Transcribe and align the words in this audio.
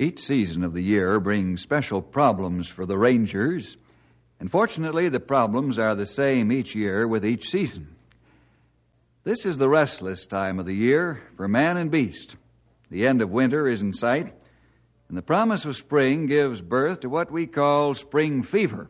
Each 0.00 0.20
season 0.20 0.62
of 0.62 0.74
the 0.74 0.82
year 0.82 1.18
brings 1.18 1.60
special 1.60 2.00
problems 2.00 2.68
for 2.68 2.86
the 2.86 2.96
Rangers, 2.96 3.76
and 4.38 4.48
fortunately, 4.48 5.08
the 5.08 5.18
problems 5.18 5.76
are 5.76 5.96
the 5.96 6.06
same 6.06 6.52
each 6.52 6.76
year 6.76 7.08
with 7.08 7.26
each 7.26 7.50
season. 7.50 7.96
This 9.24 9.44
is 9.44 9.58
the 9.58 9.68
restless 9.68 10.24
time 10.24 10.60
of 10.60 10.66
the 10.66 10.74
year 10.74 11.24
for 11.36 11.48
man 11.48 11.76
and 11.76 11.90
beast. 11.90 12.36
The 12.92 13.08
end 13.08 13.22
of 13.22 13.30
winter 13.30 13.66
is 13.66 13.82
in 13.82 13.92
sight, 13.92 14.32
and 15.08 15.18
the 15.18 15.22
promise 15.22 15.64
of 15.64 15.74
spring 15.74 16.26
gives 16.26 16.60
birth 16.60 17.00
to 17.00 17.08
what 17.08 17.32
we 17.32 17.48
call 17.48 17.94
spring 17.94 18.44
fever. 18.44 18.88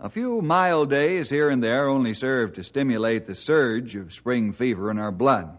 A 0.00 0.10
few 0.10 0.42
mild 0.42 0.90
days 0.90 1.30
here 1.30 1.48
and 1.48 1.62
there 1.62 1.86
only 1.86 2.14
serve 2.14 2.54
to 2.54 2.64
stimulate 2.64 3.28
the 3.28 3.36
surge 3.36 3.94
of 3.94 4.12
spring 4.12 4.52
fever 4.52 4.90
in 4.90 4.98
our 4.98 5.12
blood. 5.12 5.56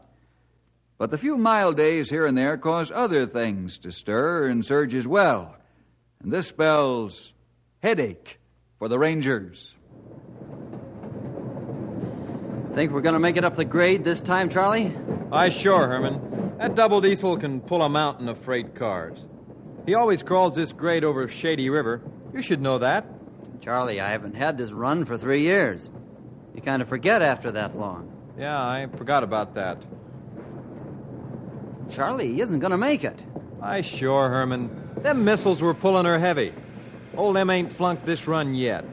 But 0.98 1.12
the 1.12 1.18
few 1.18 1.38
mild 1.38 1.76
days 1.76 2.10
here 2.10 2.26
and 2.26 2.38
there 2.38 2.58
cause 2.58 2.90
other 2.94 3.26
things 3.26 3.78
to 3.80 3.92
stir 3.92 4.48
and 4.48 4.66
surge 4.66 4.96
as 4.96 5.06
well. 5.06 5.56
And 6.24 6.32
this 6.32 6.48
spells 6.48 7.34
headache 7.84 8.40
for 8.80 8.88
the 8.88 8.98
Rangers. 8.98 9.76
Think 12.74 12.92
we're 12.92 13.02
going 13.02 13.14
to 13.14 13.20
make 13.20 13.38
it 13.38 13.46
up 13.46 13.56
the 13.56 13.66
grade 13.66 14.04
this 14.04 14.22
time, 14.22 14.50
Charlie? 14.50 14.94
I 15.32 15.50
sure, 15.50 15.88
Herman. 15.88 16.58
That 16.60 16.76
double 16.76 17.02
diesel 17.02 17.38
can 17.38 17.60
pull 17.60 17.82
a 17.82 17.90
mountain 17.90 18.30
of 18.30 18.38
freight 18.40 18.76
cars. 18.76 19.24
He 19.86 19.96
always 19.96 20.24
crawls 20.24 20.56
this 20.56 20.74
grade 20.74 21.04
over 21.04 21.28
Shady 21.28 21.70
River. 21.70 22.02
You 22.34 22.42
should 22.42 22.62
know 22.62 22.80
that. 22.80 23.06
Charlie, 23.62 24.00
I 24.00 24.10
haven't 24.12 24.36
had 24.36 24.58
this 24.58 24.72
run 24.72 25.06
for 25.06 25.18
three 25.18 25.44
years. 25.44 25.90
You 26.54 26.62
kind 26.62 26.82
of 26.82 26.88
forget 26.88 27.22
after 27.22 27.52
that 27.52 27.78
long. 27.78 28.12
Yeah, 28.38 28.58
I 28.58 28.88
forgot 28.98 29.24
about 29.24 29.56
that. 29.56 29.78
Charlie, 31.92 32.34
he 32.34 32.42
isn't 32.42 32.60
going 32.60 32.72
to 32.72 32.78
make 32.78 33.04
it. 33.04 33.20
I 33.62 33.82
sure, 33.82 34.30
Herman. 34.30 34.70
Them 34.98 35.24
missiles 35.24 35.62
were 35.62 35.74
pulling 35.74 36.06
her 36.06 36.20
heavy. 36.20 36.54
Old 37.16 37.38
M 37.38 37.50
ain't 37.50 37.72
flunked 37.72 38.06
this 38.06 38.28
run 38.28 38.54
yet. 38.54 38.86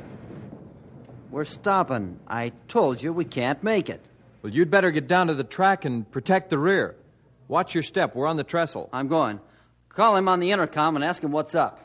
We're 1.30 1.44
stopping. 1.44 2.20
I 2.28 2.52
told 2.68 3.02
you 3.02 3.12
we 3.12 3.24
can't 3.24 3.62
make 3.62 3.88
it. 3.88 4.04
Well, 4.42 4.52
you'd 4.52 4.70
better 4.70 4.90
get 4.90 5.06
down 5.06 5.28
to 5.28 5.34
the 5.34 5.44
track 5.44 5.84
and 5.84 6.10
protect 6.10 6.50
the 6.50 6.58
rear. 6.58 6.96
Watch 7.48 7.74
your 7.74 7.82
step. 7.82 8.14
We're 8.14 8.26
on 8.26 8.36
the 8.36 8.44
trestle. 8.44 8.88
I'm 8.92 9.08
going. 9.08 9.40
Call 9.88 10.16
him 10.16 10.28
on 10.28 10.40
the 10.40 10.50
intercom 10.50 10.96
and 10.96 11.04
ask 11.04 11.22
him 11.22 11.32
what's 11.32 11.54
up. 11.54 11.78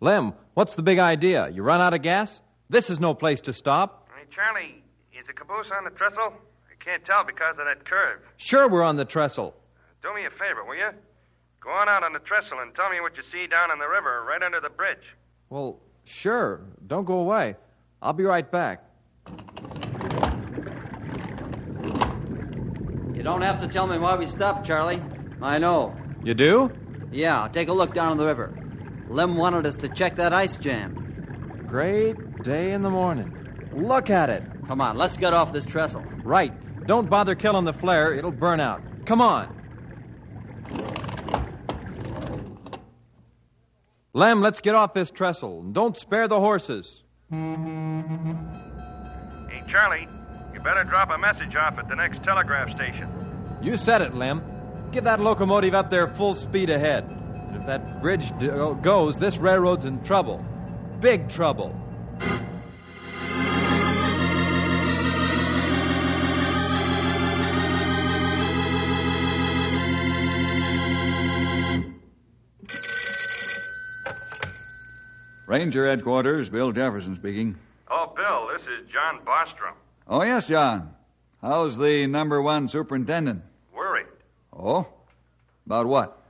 Lem, 0.00 0.34
what's 0.54 0.74
the 0.74 0.82
big 0.82 0.98
idea? 0.98 1.48
You 1.48 1.62
run 1.62 1.80
out 1.80 1.94
of 1.94 2.02
gas? 2.02 2.40
This 2.68 2.90
is 2.90 3.00
no 3.00 3.14
place 3.14 3.40
to 3.42 3.52
stop. 3.52 4.08
Hey, 4.14 4.24
Charlie, 4.30 4.82
is 5.18 5.26
the 5.26 5.32
caboose 5.32 5.70
on 5.76 5.84
the 5.84 5.90
trestle? 5.90 6.32
I 6.86 6.90
can't 6.90 7.04
tell 7.04 7.24
because 7.24 7.58
of 7.58 7.66
that 7.66 7.84
curve. 7.84 8.20
Sure, 8.36 8.68
we're 8.68 8.82
on 8.82 8.94
the 8.96 9.04
trestle. 9.04 9.54
Do 10.02 10.14
me 10.14 10.24
a 10.24 10.30
favor, 10.30 10.64
will 10.64 10.76
you? 10.76 10.90
Go 11.60 11.70
on 11.70 11.88
out 11.88 12.04
on 12.04 12.12
the 12.12 12.20
trestle 12.20 12.60
and 12.60 12.72
tell 12.74 12.90
me 12.90 13.00
what 13.00 13.16
you 13.16 13.24
see 13.24 13.48
down 13.48 13.72
in 13.72 13.78
the 13.78 13.88
river 13.88 14.24
right 14.26 14.40
under 14.40 14.60
the 14.60 14.68
bridge. 14.70 15.02
Well, 15.50 15.80
sure. 16.04 16.60
Don't 16.86 17.04
go 17.04 17.18
away. 17.18 17.56
I'll 18.00 18.12
be 18.12 18.22
right 18.22 18.48
back. 18.48 18.84
You 23.14 23.22
don't 23.22 23.42
have 23.42 23.58
to 23.60 23.68
tell 23.68 23.88
me 23.88 23.98
why 23.98 24.16
we 24.16 24.26
stopped, 24.26 24.64
Charlie. 24.64 25.02
I 25.42 25.58
know. 25.58 25.96
You 26.22 26.34
do? 26.34 26.70
Yeah, 27.10 27.48
take 27.52 27.68
a 27.68 27.72
look 27.72 27.94
down 27.94 28.12
in 28.12 28.18
the 28.18 28.26
river. 28.26 28.56
Lem 29.08 29.36
wanted 29.36 29.66
us 29.66 29.74
to 29.76 29.88
check 29.88 30.16
that 30.16 30.32
ice 30.32 30.54
jam. 30.56 31.64
Great 31.66 32.42
day 32.42 32.70
in 32.72 32.82
the 32.82 32.90
morning. 32.90 33.32
Look 33.72 34.08
at 34.08 34.30
it. 34.30 34.44
Come 34.68 34.80
on, 34.80 34.96
let's 34.96 35.16
get 35.16 35.34
off 35.34 35.52
this 35.52 35.66
trestle. 35.66 36.04
Right. 36.22 36.52
Don't 36.86 37.10
bother 37.10 37.34
killing 37.34 37.64
the 37.64 37.72
flare. 37.72 38.14
It'll 38.14 38.30
burn 38.30 38.60
out. 38.60 38.80
Come 39.06 39.20
on. 39.20 39.52
Lem, 44.12 44.40
let's 44.40 44.60
get 44.60 44.74
off 44.74 44.94
this 44.94 45.10
trestle. 45.10 45.60
and 45.60 45.74
Don't 45.74 45.96
spare 45.96 46.26
the 46.28 46.40
horses. 46.40 47.02
Hey, 47.30 47.36
Charlie, 49.68 50.08
you 50.54 50.60
better 50.60 50.84
drop 50.84 51.10
a 51.10 51.18
message 51.18 51.54
off 51.56 51.78
at 51.78 51.88
the 51.88 51.96
next 51.96 52.22
telegraph 52.22 52.70
station. 52.74 53.08
You 53.60 53.76
said 53.76 54.00
it, 54.00 54.14
Lem. 54.14 54.42
Get 54.92 55.04
that 55.04 55.20
locomotive 55.20 55.74
up 55.74 55.90
there 55.90 56.08
full 56.08 56.34
speed 56.34 56.70
ahead. 56.70 57.04
And 57.04 57.56
if 57.56 57.66
that 57.66 58.00
bridge 58.00 58.32
uh, 58.42 58.72
goes, 58.74 59.18
this 59.18 59.38
railroad's 59.38 59.84
in 59.84 60.02
trouble. 60.02 60.42
Big 61.00 61.28
trouble. 61.28 61.74
Ranger 75.46 75.86
headquarters, 75.86 76.48
Bill 76.48 76.72
Jefferson 76.72 77.16
speaking. 77.16 77.56
Oh, 77.88 78.12
Bill, 78.16 78.48
this 78.52 78.62
is 78.62 78.90
John 78.92 79.20
Bostrom. 79.24 79.74
Oh, 80.08 80.22
yes, 80.22 80.46
John. 80.46 80.92
How's 81.40 81.78
the 81.78 82.06
number 82.08 82.42
one 82.42 82.66
superintendent? 82.66 83.42
Worried. 83.72 84.06
Oh? 84.52 84.88
About 85.66 85.86
what? 85.86 86.20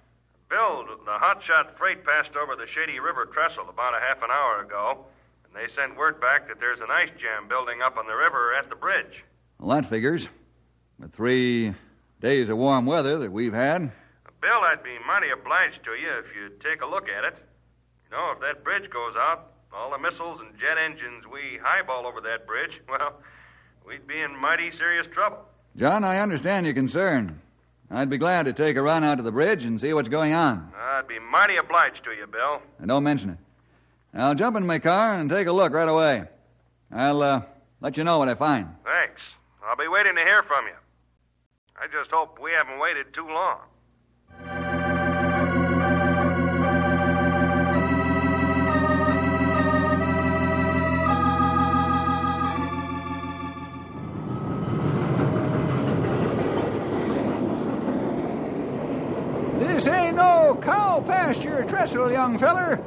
Bill, 0.50 0.84
the 1.04 1.12
hotshot 1.12 1.76
freight 1.78 2.04
passed 2.04 2.36
over 2.36 2.56
the 2.56 2.66
Shady 2.66 3.00
River 3.00 3.26
trestle 3.26 3.68
about 3.70 3.94
a 3.94 4.00
half 4.00 4.22
an 4.22 4.30
hour 4.30 4.62
ago, 4.62 5.06
and 5.44 5.54
they 5.54 5.72
sent 5.74 5.96
word 5.96 6.20
back 6.20 6.46
that 6.48 6.60
there's 6.60 6.80
an 6.80 6.90
ice 6.90 7.10
jam 7.18 7.48
building 7.48 7.80
up 7.82 7.96
on 7.96 8.06
the 8.06 8.14
river 8.14 8.52
at 8.54 8.68
the 8.68 8.76
bridge. 8.76 9.24
Well, 9.58 9.80
that 9.80 9.88
figures. 9.88 10.28
With 10.98 11.14
three 11.14 11.74
days 12.20 12.50
of 12.50 12.58
warm 12.58 12.84
weather 12.84 13.18
that 13.18 13.32
we've 13.32 13.54
had. 13.54 13.90
Bill, 14.42 14.60
I'd 14.62 14.82
be 14.82 14.96
mighty 15.06 15.30
obliged 15.30 15.82
to 15.84 15.92
you 15.92 16.10
if 16.18 16.26
you'd 16.36 16.60
take 16.60 16.82
a 16.82 16.86
look 16.86 17.08
at 17.08 17.24
it. 17.24 17.36
Know, 18.16 18.32
if 18.32 18.40
that 18.40 18.64
bridge 18.64 18.88
goes 18.90 19.14
out, 19.14 19.50
all 19.74 19.90
the 19.90 19.98
missiles 19.98 20.40
and 20.40 20.58
jet 20.58 20.78
engines 20.82 21.24
we 21.30 21.58
highball 21.62 22.06
over 22.06 22.22
that 22.22 22.46
bridge, 22.46 22.80
well, 22.88 23.20
we'd 23.86 24.06
be 24.06 24.18
in 24.22 24.34
mighty 24.34 24.70
serious 24.70 25.06
trouble. 25.12 25.40
John, 25.76 26.02
I 26.02 26.20
understand 26.20 26.64
your 26.64 26.74
concern. 26.74 27.38
I'd 27.90 28.08
be 28.08 28.16
glad 28.16 28.44
to 28.46 28.54
take 28.54 28.78
a 28.78 28.82
run 28.82 29.04
out 29.04 29.16
to 29.16 29.22
the 29.22 29.30
bridge 29.30 29.64
and 29.64 29.78
see 29.78 29.92
what's 29.92 30.08
going 30.08 30.32
on. 30.32 30.72
I'd 30.74 31.06
be 31.06 31.18
mighty 31.18 31.56
obliged 31.56 32.04
to 32.04 32.12
you, 32.12 32.26
Bill. 32.26 32.62
And 32.78 32.88
don't 32.88 33.02
mention 33.04 33.30
it. 33.30 33.38
I'll 34.14 34.34
jump 34.34 34.56
in 34.56 34.64
my 34.64 34.78
car 34.78 35.14
and 35.14 35.28
take 35.28 35.46
a 35.46 35.52
look 35.52 35.74
right 35.74 35.88
away. 35.88 36.24
I'll 36.90 37.22
uh, 37.22 37.42
let 37.82 37.98
you 37.98 38.04
know 38.04 38.16
what 38.16 38.30
I 38.30 38.34
find. 38.34 38.66
Thanks. 38.82 39.20
I'll 39.62 39.76
be 39.76 39.88
waiting 39.88 40.16
to 40.16 40.22
hear 40.22 40.42
from 40.44 40.64
you. 40.66 40.72
I 41.78 41.86
just 41.88 42.10
hope 42.10 42.38
we 42.40 42.52
haven't 42.52 42.78
waited 42.78 43.12
too 43.12 43.28
long. 43.28 43.58
Ain't 60.66 60.68
no 60.68 60.72
cow 60.72 61.00
pasture 61.00 61.64
trestle, 61.64 62.10
young 62.10 62.38
feller. 62.38 62.82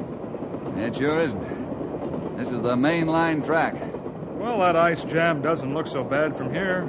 It 0.78 0.96
sure 0.96 1.22
isn't. 1.22 2.38
This 2.38 2.50
is 2.50 2.62
the 2.62 2.76
main 2.76 3.08
line 3.08 3.42
track. 3.42 3.76
Well, 4.38 4.60
that 4.60 4.76
ice 4.76 5.04
jam 5.04 5.42
doesn't 5.42 5.74
look 5.74 5.88
so 5.88 6.04
bad 6.04 6.38
from 6.38 6.54
here. 6.54 6.88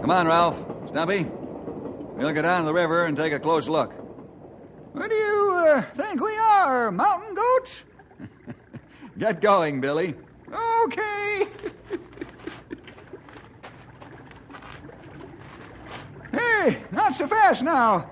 Come 0.00 0.10
on, 0.10 0.26
Ralph. 0.26 0.58
Stumpy. 0.88 1.24
We'll 1.24 2.32
go 2.32 2.42
down 2.42 2.60
to 2.60 2.66
the 2.66 2.72
river 2.72 3.06
and 3.06 3.16
take 3.16 3.32
a 3.32 3.40
close 3.40 3.68
look. 3.68 3.92
Where 4.92 5.08
do 5.08 5.14
you 5.14 5.52
uh, 5.66 5.82
think 5.94 6.20
we 6.20 6.36
are, 6.36 6.90
mountain 6.90 7.34
goats? 7.34 7.82
Get 9.18 9.40
going, 9.40 9.80
Billy. 9.80 10.14
Okay. 10.84 11.48
hey, 16.32 16.82
not 16.92 17.14
so 17.14 17.26
fast 17.26 17.62
now. 17.62 18.10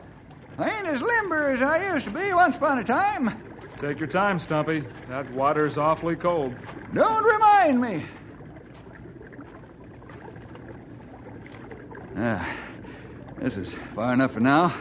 I 0.58 0.70
ain't 0.70 0.86
as 0.86 1.02
limber 1.02 1.50
as 1.50 1.62
I 1.62 1.92
used 1.92 2.04
to 2.04 2.10
be 2.12 2.32
once 2.32 2.56
upon 2.56 2.78
a 2.78 2.84
time. 2.84 3.42
Take 3.78 3.98
your 3.98 4.08
time, 4.08 4.38
Stumpy. 4.38 4.84
That 5.08 5.30
water's 5.32 5.76
awfully 5.76 6.16
cold. 6.16 6.54
Don't 6.92 7.24
remind 7.24 7.80
me. 7.80 8.06
Ah, 12.16 12.48
this 13.38 13.56
is 13.56 13.74
far 13.94 14.12
enough 14.12 14.32
for 14.32 14.40
now. 14.40 14.72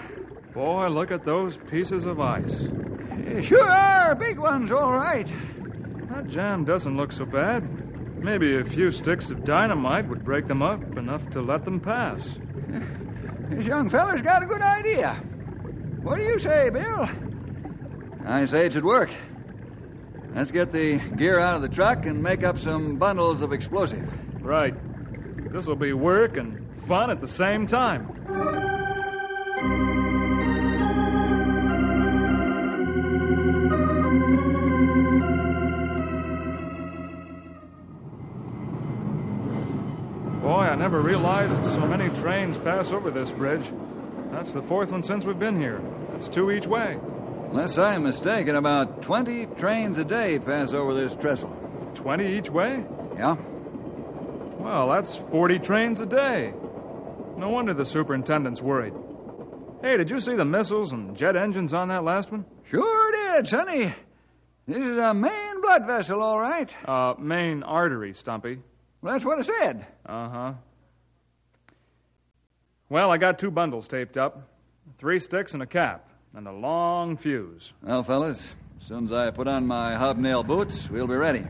Boy, 0.54 0.88
look 0.90 1.10
at 1.10 1.26
those 1.26 1.58
pieces 1.58 2.06
of 2.06 2.20
ice. 2.20 2.68
Sure 3.42 3.68
are 3.68 4.14
big 4.14 4.38
ones, 4.38 4.72
all 4.72 4.94
right. 4.94 5.28
That 6.10 6.28
jam 6.28 6.64
doesn't 6.64 6.96
look 6.96 7.12
so 7.12 7.26
bad. 7.26 7.68
Maybe 8.24 8.58
a 8.58 8.64
few 8.64 8.92
sticks 8.92 9.32
of 9.32 9.44
dynamite 9.44 10.08
would 10.08 10.24
break 10.24 10.46
them 10.46 10.62
up 10.62 10.98
enough 10.98 11.28
to 11.32 11.42
let 11.42 11.66
them 11.66 11.80
pass. 11.80 12.36
This 13.50 13.66
young 13.66 13.90
feller's 13.90 14.22
got 14.22 14.44
a 14.44 14.46
good 14.46 14.62
idea. 14.62 15.22
What 16.04 16.18
do 16.18 16.24
you 16.24 16.38
say, 16.38 16.70
Bill? 16.70 17.10
I 18.26 18.44
say 18.44 18.66
it 18.66 18.74
should 18.74 18.84
work. 18.84 19.10
Let's 20.36 20.52
get 20.52 20.74
the 20.74 20.98
gear 20.98 21.40
out 21.40 21.56
of 21.56 21.62
the 21.62 21.70
truck 21.70 22.06
and 22.06 22.22
make 22.22 22.44
up 22.44 22.60
some 22.60 22.98
bundles 22.98 23.42
of 23.42 23.54
explosive. 23.54 24.06
Right. 24.42 24.76
This'll 25.54 25.78
be 25.78 25.94
work 25.94 26.36
and 26.36 26.60
fun 26.84 27.10
at 27.10 27.22
the 27.22 27.28
same 27.28 27.68
time. 27.68 28.08
Boy, 40.42 40.50
I 40.50 40.76
never 40.76 41.02
realized 41.02 41.64
so 41.64 41.88
many 41.88 42.10
trains 42.20 42.58
pass 42.58 42.92
over 42.92 43.10
this 43.10 43.32
bridge. 43.32 43.72
That's 44.34 44.52
the 44.52 44.62
fourth 44.64 44.92
one 44.92 45.04
since 45.04 45.26
we've 45.26 45.38
been 45.40 45.60
here. 45.60 45.82
That's 46.12 46.28
two 46.28 46.52
each 46.52 46.68
way. 46.68 46.98
Unless 47.50 47.78
I'm 47.78 48.04
mistaken, 48.04 48.56
about 48.56 49.04
20 49.04 49.46
trains 49.58 49.98
a 50.00 50.04
day 50.04 50.40
pass 50.40 50.74
over 50.74 50.94
this 50.96 51.16
trestle. 51.16 51.56
20 51.94 52.38
each 52.38 52.50
way? 52.50 52.84
Yeah? 53.16 53.36
Well, 54.58 54.90
that's 54.90 55.16
40 55.16 55.60
trains 55.60 56.02
a 56.02 56.06
day. 56.08 56.52
No 57.38 57.50
wonder 57.50 57.74
the 57.74 57.86
superintendent's 57.86 58.62
worried. 58.62 58.94
Hey, 59.84 59.98
did 59.98 60.10
you 60.10 60.20
see 60.20 60.36
the 60.36 60.46
missiles 60.46 60.92
and 60.92 61.16
jet 61.16 61.36
engines 61.36 61.74
on 61.74 61.90
that 61.90 62.04
last 62.04 62.32
one? 62.32 62.46
Sure 62.64 63.12
did, 63.12 63.48
Sonny. 63.48 63.94
This 64.66 64.78
is 64.78 64.98
a 64.98 65.14
main 65.14 65.62
blood 65.62 65.86
vessel, 65.86 66.24
all 66.24 66.40
right. 66.40 66.74
Uh, 66.88 67.14
main 67.20 67.64
artery, 67.64 68.14
Stumpy. 68.14 68.60
Well, 69.02 69.14
that's 69.14 69.26
what 69.26 69.40
I 69.40 69.42
said. 69.42 69.86
Uh 70.06 70.30
huh. 70.30 70.54
Well, 72.90 73.12
I 73.12 73.18
got 73.18 73.40
two 73.40 73.52
bundles 73.52 73.88
taped 73.88 74.18
up 74.18 74.50
three 74.98 75.20
sticks 75.20 75.54
and 75.54 75.64
a 75.64 75.66
cap, 75.66 76.10
and 76.34 76.48
a 76.48 76.52
long 76.52 77.18
fuse. 77.18 77.74
Well, 77.82 78.04
fellas, 78.04 78.48
as 78.80 78.88
soon 78.88 79.06
as 79.06 79.14
I 79.14 79.32
put 79.32 79.48
on 79.48 79.66
my 79.66 79.96
hobnail 79.96 80.44
boots, 80.44 80.90
we'll 80.90 81.08
be 81.08 81.16
ready. 81.16 81.46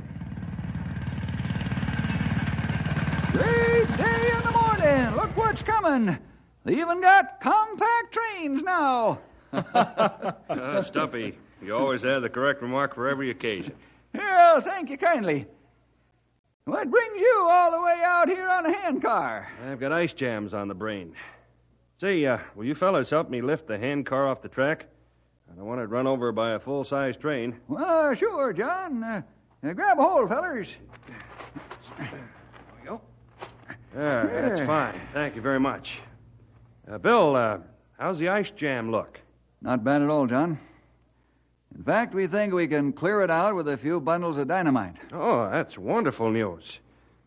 Great 3.31 3.97
day 3.97 4.31
in 4.35 4.44
the 4.44 4.51
morning. 4.51 5.15
Look 5.15 5.35
what's 5.35 5.62
coming. 5.63 6.18
They 6.63 6.75
even 6.80 7.01
got 7.01 7.41
compact 7.41 8.12
trains 8.13 8.63
now. 8.63 9.19
Uh, 10.53 10.81
Stumpy, 10.81 11.38
you 11.62 11.75
always 11.75 12.01
have 12.01 12.24
the 12.24 12.30
correct 12.30 12.62
remark 12.63 12.95
for 12.95 13.07
every 13.07 13.30
occasion. 13.30 13.74
Well, 14.13 14.62
thank 14.62 14.89
you 14.89 14.97
kindly. 14.97 15.45
What 16.65 16.89
brings 16.89 17.19
you 17.19 17.48
all 17.50 17.71
the 17.71 17.81
way 17.81 18.01
out 18.06 18.30
here 18.30 18.48
on 18.48 18.65
a 18.65 18.74
handcar? 18.74 19.48
I've 19.69 19.81
got 19.81 19.92
ice 19.92 20.13
jams 20.13 20.54
on 20.54 20.69
the 20.69 20.74
brain. 20.74 21.13
Say, 22.00 22.25
uh, 22.25 22.38
will 22.56 22.63
you 22.63 22.74
fellas 22.74 23.10
help 23.10 23.30
me 23.30 23.42
lift 23.42 23.68
the 23.68 23.77
hand 23.77 24.06
car 24.06 24.27
off 24.27 24.42
the 24.42 24.48
track? 24.48 24.86
I 25.51 25.56
don't 25.56 25.65
want 25.65 25.81
it 25.81 25.86
run 25.88 26.07
over 26.07 26.31
by 26.31 26.51
a 26.51 26.60
full 26.60 26.86
size 26.86 27.18
train. 27.18 27.57
Well, 27.68 28.13
sure, 28.13 28.54
John. 28.54 29.04
Uh, 29.04 29.21
uh, 29.63 29.74
grab 29.74 30.00
a 30.00 30.04
hold, 30.04 30.30
fellers. 30.30 30.75
Ah, 32.00 32.10
that's 32.10 33.01
Yeah. 33.95 34.25
That's 34.25 34.66
fine. 34.66 35.00
Thank 35.13 35.36
you 35.36 35.42
very 35.42 35.59
much. 35.59 36.00
Uh, 36.89 36.98
Bill, 36.98 37.36
uh, 37.36 37.59
how's 38.00 38.19
the 38.19 38.30
ice 38.30 38.51
jam 38.51 38.89
look? 38.89 39.19
Not 39.62 39.83
bad 39.83 40.01
at 40.01 40.09
all, 40.09 40.27
John. 40.27 40.59
In 41.75 41.83
fact, 41.83 42.13
we 42.13 42.27
think 42.27 42.53
we 42.53 42.67
can 42.67 42.93
clear 42.93 43.21
it 43.21 43.31
out 43.31 43.55
with 43.55 43.67
a 43.67 43.77
few 43.77 43.99
bundles 43.99 44.37
of 44.37 44.47
dynamite. 44.47 44.95
Oh, 45.11 45.49
that's 45.49 45.77
wonderful 45.77 46.29
news. 46.31 46.79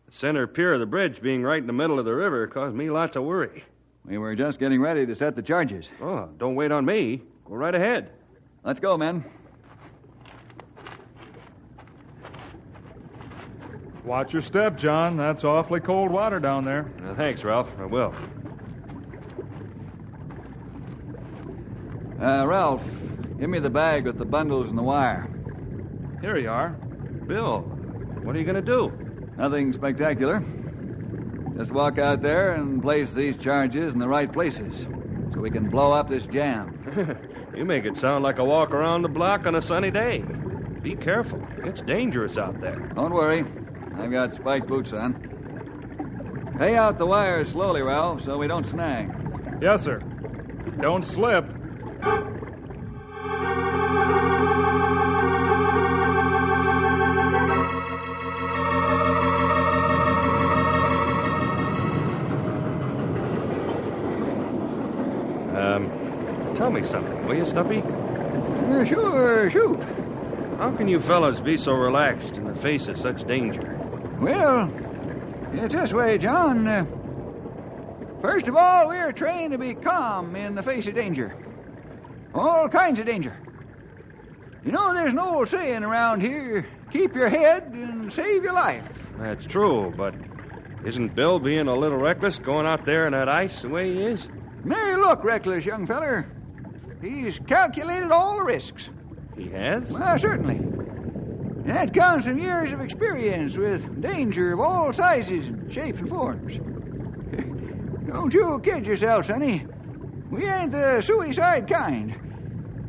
The 0.07 0.13
center 0.13 0.47
pier 0.47 0.73
of 0.73 0.79
the 0.79 0.85
bridge 0.85 1.21
being 1.21 1.43
right 1.43 1.59
in 1.59 1.67
the 1.67 1.73
middle 1.73 1.99
of 1.99 2.05
the 2.05 2.15
river 2.15 2.47
caused 2.47 2.75
me 2.75 2.89
lots 2.89 3.15
of 3.15 3.23
worry. 3.23 3.63
We 4.05 4.17
were 4.17 4.35
just 4.35 4.59
getting 4.59 4.81
ready 4.81 5.05
to 5.05 5.15
set 5.15 5.35
the 5.35 5.41
charges. 5.41 5.89
Oh, 6.01 6.29
don't 6.37 6.55
wait 6.55 6.71
on 6.71 6.85
me. 6.85 7.21
Go 7.45 7.55
right 7.55 7.75
ahead. 7.75 8.11
Let's 8.63 8.79
go, 8.79 8.97
men. 8.97 9.25
Watch 14.05 14.31
your 14.31 14.41
step, 14.41 14.77
John. 14.77 15.17
That's 15.17 15.43
awfully 15.43 15.81
cold 15.81 16.09
water 16.09 16.39
down 16.39 16.63
there. 16.63 16.89
Uh, 17.05 17.13
thanks, 17.15 17.43
Ralph. 17.43 17.69
I 17.77 17.85
will. 17.85 18.15
Uh, 22.21 22.47
Ralph, 22.47 22.83
give 23.39 23.49
me 23.49 23.59
the 23.59 23.69
bag 23.69 24.05
with 24.05 24.17
the 24.17 24.25
bundles 24.25 24.69
and 24.69 24.77
the 24.77 24.83
wire. 24.83 25.29
Here 26.21 26.37
you 26.37 26.49
are. 26.49 26.69
Bill, 27.27 27.61
what 28.23 28.35
are 28.35 28.39
you 28.39 28.45
going 28.45 28.55
to 28.55 28.61
do? 28.61 28.91
Nothing 29.37 29.71
spectacular. 29.73 30.43
Just 31.57 31.71
walk 31.71 31.97
out 31.99 32.21
there 32.21 32.53
and 32.53 32.81
place 32.81 33.13
these 33.13 33.37
charges 33.37 33.93
in 33.93 33.99
the 33.99 34.07
right 34.07 34.31
places 34.31 34.85
so 35.33 35.39
we 35.39 35.51
can 35.51 35.69
blow 35.69 35.91
up 35.91 36.07
this 36.07 36.25
jam. 36.25 36.73
you 37.55 37.65
make 37.65 37.85
it 37.85 37.97
sound 37.97 38.23
like 38.23 38.39
a 38.39 38.43
walk 38.43 38.71
around 38.71 39.01
the 39.01 39.09
block 39.09 39.45
on 39.45 39.55
a 39.55 39.61
sunny 39.61 39.91
day. 39.91 40.23
Be 40.81 40.95
careful. 40.95 41.45
It's 41.63 41.81
dangerous 41.81 42.37
out 42.37 42.61
there. 42.61 42.91
Don't 42.95 43.13
worry. 43.13 43.45
I've 43.97 44.11
got 44.11 44.33
spiked 44.33 44.67
boots 44.67 44.93
on. 44.93 46.55
Pay 46.57 46.75
out 46.75 46.97
the 46.97 47.05
wires 47.05 47.49
slowly, 47.49 47.81
Ralph, 47.81 48.23
so 48.23 48.37
we 48.37 48.47
don't 48.47 48.65
snag. 48.65 49.13
Yes, 49.61 49.83
sir. 49.83 49.99
Don't 50.79 51.03
slip. 51.03 51.45
Will 67.27 67.35
you, 67.35 67.45
Stumpy? 67.45 67.81
Uh, 67.81 68.85
sure, 68.85 69.49
shoot. 69.49 69.83
How 70.57 70.71
can 70.75 70.87
you 70.87 70.99
fellows 70.99 71.41
be 71.41 71.57
so 71.57 71.73
relaxed 71.73 72.35
in 72.37 72.45
the 72.45 72.55
face 72.55 72.87
of 72.87 72.97
such 72.97 73.27
danger? 73.27 73.77
Well, 74.21 74.71
it's 75.53 75.75
this 75.75 75.91
way, 75.91 76.17
John. 76.17 76.65
Uh, 76.67 76.85
first 78.21 78.47
of 78.47 78.55
all, 78.55 78.87
we're 78.87 79.11
trained 79.11 79.51
to 79.51 79.57
be 79.57 79.75
calm 79.75 80.35
in 80.35 80.55
the 80.55 80.63
face 80.63 80.87
of 80.87 80.95
danger. 80.95 81.35
All 82.33 82.69
kinds 82.69 82.99
of 82.99 83.05
danger. 83.05 83.37
You 84.65 84.71
know, 84.71 84.93
there's 84.93 85.11
an 85.11 85.19
old 85.19 85.49
saying 85.49 85.83
around 85.83 86.21
here 86.21 86.65
keep 86.91 87.15
your 87.15 87.29
head 87.29 87.63
and 87.73 88.11
save 88.11 88.43
your 88.43 88.53
life. 88.53 88.83
That's 89.17 89.45
true, 89.45 89.93
but 89.95 90.15
isn't 90.85 91.15
Bill 91.15 91.39
being 91.39 91.67
a 91.67 91.75
little 91.75 91.97
reckless 91.97 92.39
going 92.39 92.65
out 92.65 92.85
there 92.85 93.05
in 93.05 93.11
that 93.11 93.27
ice 93.27 93.61
the 93.61 93.69
way 93.69 93.93
he 93.93 94.01
is? 94.03 94.27
Nay, 94.63 94.95
look, 94.95 95.23
reckless 95.23 95.65
young 95.65 95.85
feller. 95.85 96.29
He's 97.01 97.39
calculated 97.39 98.11
all 98.11 98.37
the 98.37 98.43
risks. 98.43 98.89
He 99.37 99.49
has? 99.49 99.89
Well, 99.89 100.17
certainly. 100.17 100.59
That 101.65 101.93
comes 101.93 102.23
from 102.23 102.39
years 102.39 102.71
of 102.71 102.81
experience 102.81 103.57
with 103.57 104.01
danger 104.01 104.53
of 104.53 104.59
all 104.61 104.93
sizes 104.93 105.47
and 105.47 105.71
shapes 105.71 105.99
and 105.99 106.09
forms. 106.09 106.57
Don't 108.07 108.33
you 108.33 108.59
kid 108.63 108.87
yourself, 108.87 109.25
Sonny. 109.25 109.65
We 110.31 110.45
ain't 110.45 110.71
the 110.71 111.01
suicide 111.01 111.67
kind. 111.67 112.15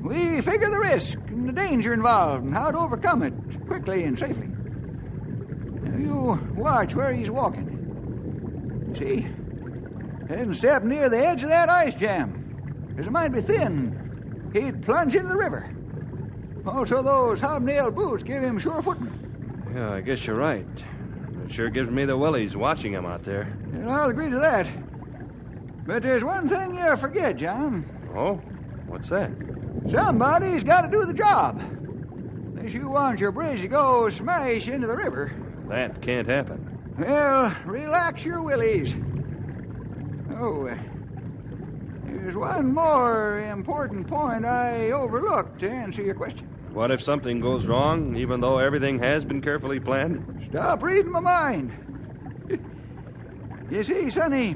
We 0.00 0.40
figure 0.40 0.70
the 0.70 0.78
risk 0.78 1.18
and 1.28 1.48
the 1.48 1.52
danger 1.52 1.92
involved 1.92 2.44
and 2.44 2.54
how 2.54 2.70
to 2.70 2.78
overcome 2.78 3.24
it 3.24 3.34
quickly 3.66 4.04
and 4.04 4.18
safely. 4.18 4.46
Now, 5.82 5.98
you 5.98 6.52
watch 6.54 6.94
where 6.94 7.12
he's 7.12 7.30
walking. 7.30 8.94
See? 8.96 9.26
Hadn't 10.28 10.54
stepped 10.54 10.84
near 10.84 11.08
the 11.08 11.18
edge 11.18 11.42
of 11.42 11.48
that 11.48 11.68
ice 11.68 11.94
jam. 11.94 12.37
It 12.98 13.10
might 13.12 13.28
be 13.28 13.40
thin, 13.40 14.50
he'd 14.52 14.82
plunge 14.82 15.14
into 15.14 15.28
the 15.28 15.36
river. 15.36 15.72
Also, 16.66 17.02
those 17.02 17.40
hobnail 17.40 17.90
boots 17.90 18.22
give 18.22 18.42
him 18.42 18.58
sure 18.58 18.82
footing. 18.82 19.12
Yeah, 19.74 19.92
I 19.92 20.00
guess 20.00 20.26
you're 20.26 20.36
right. 20.36 20.66
It 21.44 21.52
sure 21.52 21.70
gives 21.70 21.90
me 21.90 22.04
the 22.04 22.16
willies 22.16 22.56
watching 22.56 22.92
him 22.92 23.06
out 23.06 23.22
there. 23.22 23.42
And 23.72 23.88
I'll 23.90 24.10
agree 24.10 24.28
to 24.28 24.38
that. 24.38 24.68
But 25.86 26.02
there's 26.02 26.24
one 26.24 26.48
thing 26.48 26.74
you 26.74 26.96
forget, 26.96 27.36
John. 27.36 27.88
Oh? 28.14 28.34
What's 28.88 29.08
that? 29.08 29.30
Somebody's 29.90 30.64
got 30.64 30.82
to 30.82 30.90
do 30.90 31.06
the 31.06 31.14
job. 31.14 31.60
Unless 31.60 32.74
you 32.74 32.88
want 32.88 33.20
your 33.20 33.32
bridge 33.32 33.60
to 33.62 33.68
go 33.68 34.10
smash 34.10 34.68
into 34.68 34.86
the 34.86 34.96
river. 34.96 35.32
That 35.68 36.02
can't 36.02 36.26
happen. 36.26 36.94
Well, 36.98 37.54
relax 37.64 38.24
your 38.24 38.42
willies. 38.42 38.94
Oh, 40.32 40.66
uh, 40.66 40.76
there's 42.12 42.36
one 42.36 42.74
more 42.74 43.40
important 43.40 44.06
point 44.06 44.44
I 44.44 44.90
overlooked 44.90 45.60
to 45.60 45.70
answer 45.70 46.02
your 46.02 46.14
question. 46.14 46.46
What 46.72 46.90
if 46.90 47.02
something 47.02 47.40
goes 47.40 47.66
wrong, 47.66 48.16
even 48.16 48.40
though 48.40 48.58
everything 48.58 48.98
has 49.00 49.24
been 49.24 49.40
carefully 49.40 49.80
planned? 49.80 50.46
Stop 50.50 50.82
reading 50.82 51.12
my 51.12 51.20
mind. 51.20 51.72
you 53.70 53.82
see, 53.82 54.10
Sonny, 54.10 54.54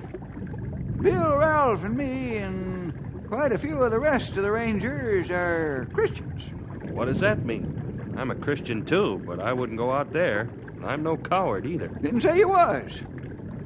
Bill, 1.00 1.36
Ralph, 1.36 1.84
and 1.84 1.96
me, 1.96 2.36
and 2.36 3.28
quite 3.28 3.52
a 3.52 3.58
few 3.58 3.80
of 3.80 3.90
the 3.90 3.98
rest 3.98 4.36
of 4.36 4.42
the 4.42 4.50
Rangers 4.50 5.30
are 5.30 5.88
Christians. 5.92 6.42
What 6.90 7.06
does 7.06 7.20
that 7.20 7.44
mean? 7.44 8.14
I'm 8.16 8.30
a 8.30 8.34
Christian 8.34 8.84
too, 8.84 9.22
but 9.26 9.40
I 9.40 9.52
wouldn't 9.52 9.78
go 9.78 9.90
out 9.90 10.12
there. 10.12 10.50
I'm 10.84 11.02
no 11.02 11.16
coward 11.16 11.66
either. 11.66 11.88
Didn't 11.88 12.20
say 12.20 12.38
you 12.38 12.48
was. 12.50 12.92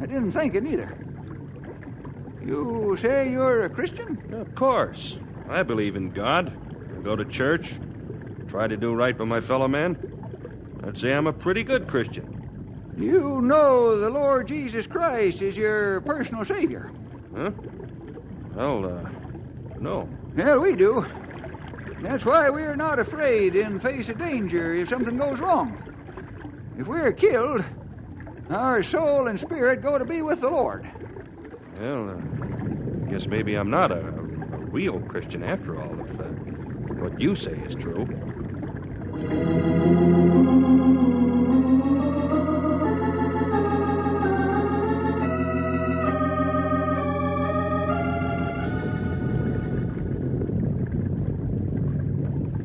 I 0.00 0.07
didn't 0.07 0.33
think 0.33 0.55
it 0.55 0.64
either. 0.66 0.97
You 2.47 2.97
say 3.00 3.31
you're 3.31 3.65
a 3.65 3.69
Christian? 3.69 4.33
Of 4.33 4.55
course. 4.55 5.19
I 5.49 5.65
believe 5.65 5.97
in 5.97 6.11
God. 6.11 6.53
I 6.97 7.03
go 7.03 7.17
to 7.17 7.25
church. 7.25 7.75
Try 8.47 8.69
to 8.69 8.76
do 8.76 8.95
right 8.95 9.19
by 9.19 9.25
my 9.25 9.41
fellow 9.41 9.67
man. 9.67 9.97
I'd 10.85 10.97
say 10.97 11.12
I'm 11.12 11.26
a 11.26 11.33
pretty 11.33 11.65
good 11.65 11.88
Christian. 11.88 12.95
You 12.97 13.43
know 13.43 13.99
the 13.99 14.11
Lord 14.11 14.47
Jesus 14.47 14.87
Christ 14.87 15.43
is 15.43 15.57
your 15.57 16.00
personal 16.03 16.45
Savior. 16.45 16.91
Huh? 17.35 17.50
Well, 18.55 18.87
uh, 18.87 19.11
no. 19.81 20.09
Well, 20.37 20.61
we 20.61 20.76
do. 20.76 21.05
That's 22.00 22.25
why 22.25 22.49
we're 22.49 22.76
not 22.76 23.00
afraid 23.00 23.57
in 23.57 23.81
face 23.81 24.09
of 24.09 24.19
danger 24.19 24.73
if 24.73 24.88
something 24.88 25.17
goes 25.17 25.41
wrong. 25.41 25.76
If 26.79 26.87
we're 26.87 27.12
killed, 27.12 27.67
our 28.50 28.83
soul 28.83 29.26
and 29.26 29.41
spirit 29.41 29.83
go 29.83 29.99
to 29.99 30.05
be 30.05 30.23
with 30.23 30.41
the 30.41 30.50
Lord. 30.50 30.88
Well, 31.81 32.11
uh, 32.11 32.36
guess 33.07 33.27
maybe 33.27 33.55
I'm 33.55 33.71
not 33.71 33.93
a, 33.93 34.01
a, 34.01 34.23
real 34.67 35.01
Christian 35.01 35.43
after 35.43 35.81
all, 35.81 36.01
if 36.01 36.21
uh, 36.21 36.25
what 36.95 37.21
you 37.21 37.35
say 37.35 37.53
is 37.53 37.75
true. 37.75 38.05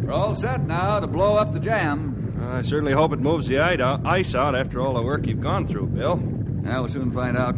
We're 0.03 0.11
all 0.11 0.35
set 0.35 0.65
now 0.65 0.99
to 0.99 1.07
blow 1.07 1.35
up 1.35 1.51
the 1.51 1.59
jam. 1.59 2.35
I 2.41 2.63
certainly 2.63 2.93
hope 2.93 3.13
it 3.13 3.19
moves 3.19 3.47
the 3.47 3.59
ice 3.59 4.35
out 4.35 4.55
after 4.55 4.81
all 4.81 4.95
the 4.95 5.01
work 5.01 5.25
you've 5.27 5.41
gone 5.41 5.67
through, 5.67 5.87
Bill. 5.87 6.17
Now 6.17 6.81
we'll 6.81 6.89
soon 6.89 7.11
find 7.11 7.37
out. 7.37 7.55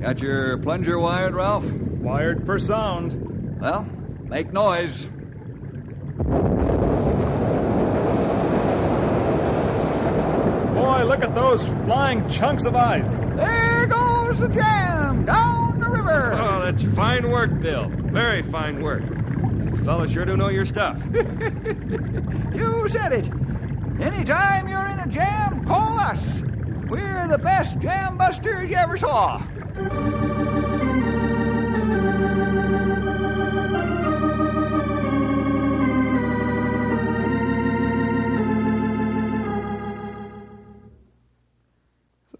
Got 0.00 0.20
your 0.20 0.58
plunger 0.58 0.98
wired, 0.98 1.34
Ralph? 1.34 1.64
Wired 1.64 2.44
for 2.46 2.58
sound. 2.58 3.58
Well, 3.60 3.84
make 4.24 4.52
noise. 4.52 5.06
Boy, 10.74 11.04
look 11.04 11.22
at 11.22 11.34
those 11.34 11.64
flying 11.86 12.28
chunks 12.28 12.66
of 12.66 12.76
ice. 12.76 13.08
There 13.36 13.86
goes 13.86 14.38
the 14.38 14.48
jam 14.48 15.24
down 15.24 15.80
the 15.80 15.88
river. 15.88 16.34
Oh, 16.34 16.60
that's 16.60 16.82
fine 16.94 17.30
work, 17.30 17.58
Bill. 17.60 17.88
Very 17.88 18.42
fine 18.42 18.82
work. 18.82 19.02
You 19.02 19.82
fellas 19.84 20.12
sure 20.12 20.24
do 20.26 20.36
know 20.36 20.48
your 20.50 20.66
stuff. 20.66 21.00
You 22.56 22.88
said 22.88 23.12
it. 23.12 23.28
Anytime 24.00 24.66
you're 24.68 24.86
in 24.86 24.98
a 25.00 25.06
jam, 25.08 25.66
call 25.66 25.98
us. 25.98 26.18
We're 26.88 27.28
the 27.28 27.36
best 27.36 27.78
jam 27.80 28.16
busters 28.16 28.70
you 28.70 28.76
ever 28.76 28.96
saw. 28.96 29.42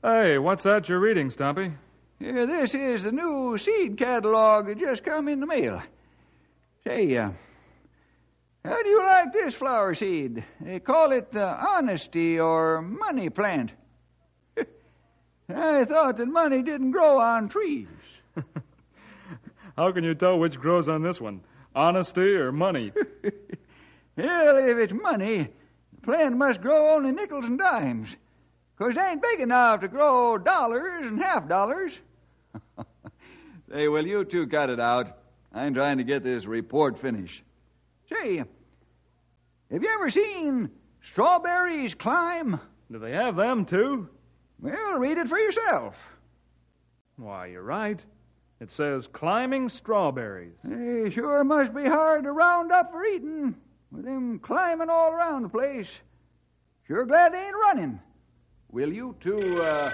Hey, 0.03 0.39
what's 0.39 0.65
that 0.65 0.89
you're 0.89 0.99
reading, 0.99 1.31
Stumpy? 1.31 1.73
Here, 2.19 2.47
this 2.47 2.75
is 2.75 3.03
the 3.03 3.13
new 3.13 3.59
seed 3.59 3.99
catalog 3.99 4.69
that 4.69 4.79
just 4.79 5.05
come 5.05 5.29
in 5.29 5.41
the 5.41 5.47
mail. 5.47 5.83
Say, 6.85 7.17
uh, 7.17 7.31
how 8.65 8.83
do 8.83 8.89
you 8.89 9.03
like 9.03 9.33
this 9.33 9.55
flower 9.55 9.95
seed? 9.95 10.43
They 10.61 10.81
call 10.81 11.13
it 11.13 11.33
the 11.33 11.47
honesty 11.47 12.41
or 12.41 12.81
money 12.81 13.29
plant. 13.31 13.73
I 15.49 15.85
thought 15.85 16.17
that 16.17 16.27
money 16.29 16.63
didn't 16.63 16.91
grow 16.91 17.19
on 17.21 17.49
trees. 17.49 17.87
How 19.77 19.93
can 19.93 20.05
you 20.05 20.15
tell 20.15 20.39
which 20.39 20.59
grows 20.59 20.89
on 20.89 21.03
this 21.03 21.21
one? 21.21 21.41
Honesty 21.75 22.35
or 22.35 22.53
money? 22.53 22.93
Well, 24.19 24.57
if 24.57 24.79
it's 24.79 24.95
money, 24.95 25.49
the 25.93 26.01
plant 26.01 26.39
must 26.39 26.63
grow 26.63 26.95
only 26.95 27.13
nickels 27.13 27.45
and 27.45 27.59
dimes. 27.59 28.17
'Cause 28.79 28.95
they 28.95 29.03
ain't 29.03 29.21
big 29.21 29.41
enough 29.41 29.81
to 29.81 29.89
grow 29.89 30.39
dollars 30.39 31.05
and 31.05 31.23
half 31.23 31.47
dollars. 31.47 31.99
Say, 33.71 33.89
will 33.89 34.07
you 34.07 34.25
two 34.25 34.47
cut 34.47 34.71
it 34.71 34.81
out? 34.81 35.19
I'm 35.53 35.75
trying 35.75 35.99
to 35.99 36.05
get 36.05 36.25
this 36.25 36.47
report 36.47 36.99
finished. 36.99 37.43
Say, 38.11 38.39
have 38.39 39.83
you 39.83 39.89
ever 39.91 40.09
seen 40.09 40.71
strawberries 41.03 41.93
climb? 41.95 42.59
Do 42.91 42.99
they 42.99 43.13
have 43.13 43.37
them 43.37 43.67
too? 43.67 44.09
Well, 44.61 44.99
read 44.99 45.19
it 45.19 45.29
for 45.29 45.39
yourself. 45.39 45.97
Why, 47.17 47.47
you're 47.47 47.63
right. 47.63 48.05
It 48.61 48.71
says 48.71 49.07
climbing 49.13 49.69
strawberries. 49.69 50.55
They 50.65 51.11
sure 51.11 51.45
must 51.45 51.75
be 51.75 51.85
hard 51.85 52.25
to 52.25 52.33
round 52.33 52.73
up 52.73 52.91
for 52.91 53.05
eating, 53.05 53.55
with 53.91 54.05
them 54.05 54.39
climbing 54.39 54.89
all 54.89 55.13
around 55.13 55.43
the 55.43 55.49
place. 55.49 55.89
Sure 56.87 57.05
glad 57.05 57.33
they 57.33 57.47
ain't 57.47 57.57
running. 57.57 58.01
Will 58.71 58.93
you 58.93 59.15
two, 59.21 59.63
uh. 59.63 59.91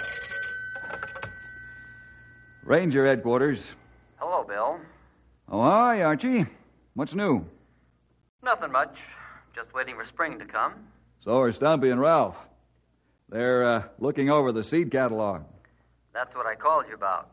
Ranger 2.64 3.06
headquarters. 3.06 3.64
Hello, 4.16 4.44
Bill. 4.44 4.78
Oh, 5.48 5.60
are 5.60 5.96
you, 5.96 6.04
Archie? 6.04 6.46
What's 6.94 7.14
new? 7.14 7.44
Nothing 8.44 8.70
much. 8.70 8.96
Just 9.54 9.74
waiting 9.74 9.96
for 9.96 10.06
spring 10.06 10.38
to 10.38 10.44
come. 10.44 10.74
So 11.18 11.40
are 11.40 11.52
Stumpy 11.52 11.90
and 11.90 12.00
Ralph. 12.00 12.36
They're 13.32 13.64
uh, 13.64 13.82
looking 13.98 14.28
over 14.28 14.52
the 14.52 14.62
seed 14.62 14.90
catalog. 14.90 15.44
That's 16.12 16.36
what 16.36 16.44
I 16.44 16.54
called 16.54 16.84
you 16.86 16.94
about. 16.94 17.30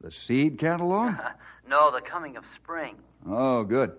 The 0.00 0.10
seed 0.10 0.58
catalog? 0.58 1.14
no, 1.68 1.90
the 1.90 2.00
coming 2.00 2.38
of 2.38 2.44
spring. 2.54 2.96
oh, 3.28 3.62
good. 3.62 3.92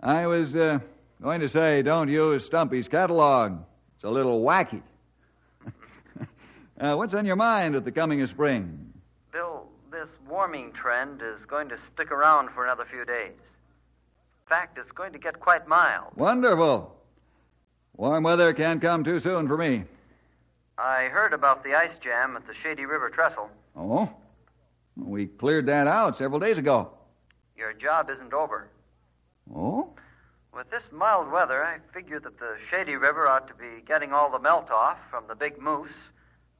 I 0.00 0.26
was 0.26 0.54
uh, 0.54 0.80
going 1.22 1.40
to 1.40 1.48
say, 1.48 1.80
don't 1.80 2.10
use 2.10 2.44
Stumpy's 2.44 2.88
catalog. 2.88 3.58
It's 3.94 4.04
a 4.04 4.10
little 4.10 4.42
wacky. 4.42 4.82
uh, 6.80 6.94
what's 6.94 7.14
on 7.14 7.24
your 7.24 7.36
mind 7.36 7.74
at 7.74 7.86
the 7.86 7.92
coming 7.92 8.20
of 8.20 8.28
spring? 8.28 8.92
Bill, 9.32 9.66
this 9.90 10.08
warming 10.28 10.72
trend 10.72 11.22
is 11.22 11.46
going 11.46 11.70
to 11.70 11.78
stick 11.94 12.12
around 12.12 12.50
for 12.50 12.64
another 12.64 12.84
few 12.84 13.06
days. 13.06 13.32
In 13.32 14.48
fact, 14.48 14.76
it's 14.76 14.92
going 14.92 15.14
to 15.14 15.18
get 15.18 15.40
quite 15.40 15.66
mild. 15.66 16.12
Wonderful. 16.16 16.94
Warm 17.96 18.24
weather 18.24 18.52
can't 18.52 18.82
come 18.82 19.04
too 19.04 19.20
soon 19.20 19.48
for 19.48 19.56
me. 19.56 19.84
I 20.78 21.08
heard 21.08 21.32
about 21.32 21.64
the 21.64 21.74
ice 21.74 21.96
jam 22.00 22.36
at 22.36 22.46
the 22.46 22.54
Shady 22.54 22.86
River 22.86 23.10
Trestle. 23.10 23.50
Oh? 23.76 24.08
We 24.96 25.26
cleared 25.26 25.66
that 25.66 25.86
out 25.86 26.16
several 26.16 26.38
days 26.38 26.56
ago. 26.56 26.92
Your 27.56 27.72
job 27.72 28.10
isn't 28.10 28.32
over. 28.32 28.68
Oh? 29.54 29.90
With 30.54 30.70
this 30.70 30.84
mild 30.92 31.30
weather, 31.32 31.64
I 31.64 31.78
figure 31.92 32.20
that 32.20 32.38
the 32.38 32.56
Shady 32.70 32.96
River 32.96 33.26
ought 33.26 33.48
to 33.48 33.54
be 33.54 33.82
getting 33.86 34.12
all 34.12 34.30
the 34.30 34.38
melt 34.38 34.70
off 34.70 34.98
from 35.10 35.24
the 35.28 35.34
Big 35.34 35.60
Moose, 35.60 35.90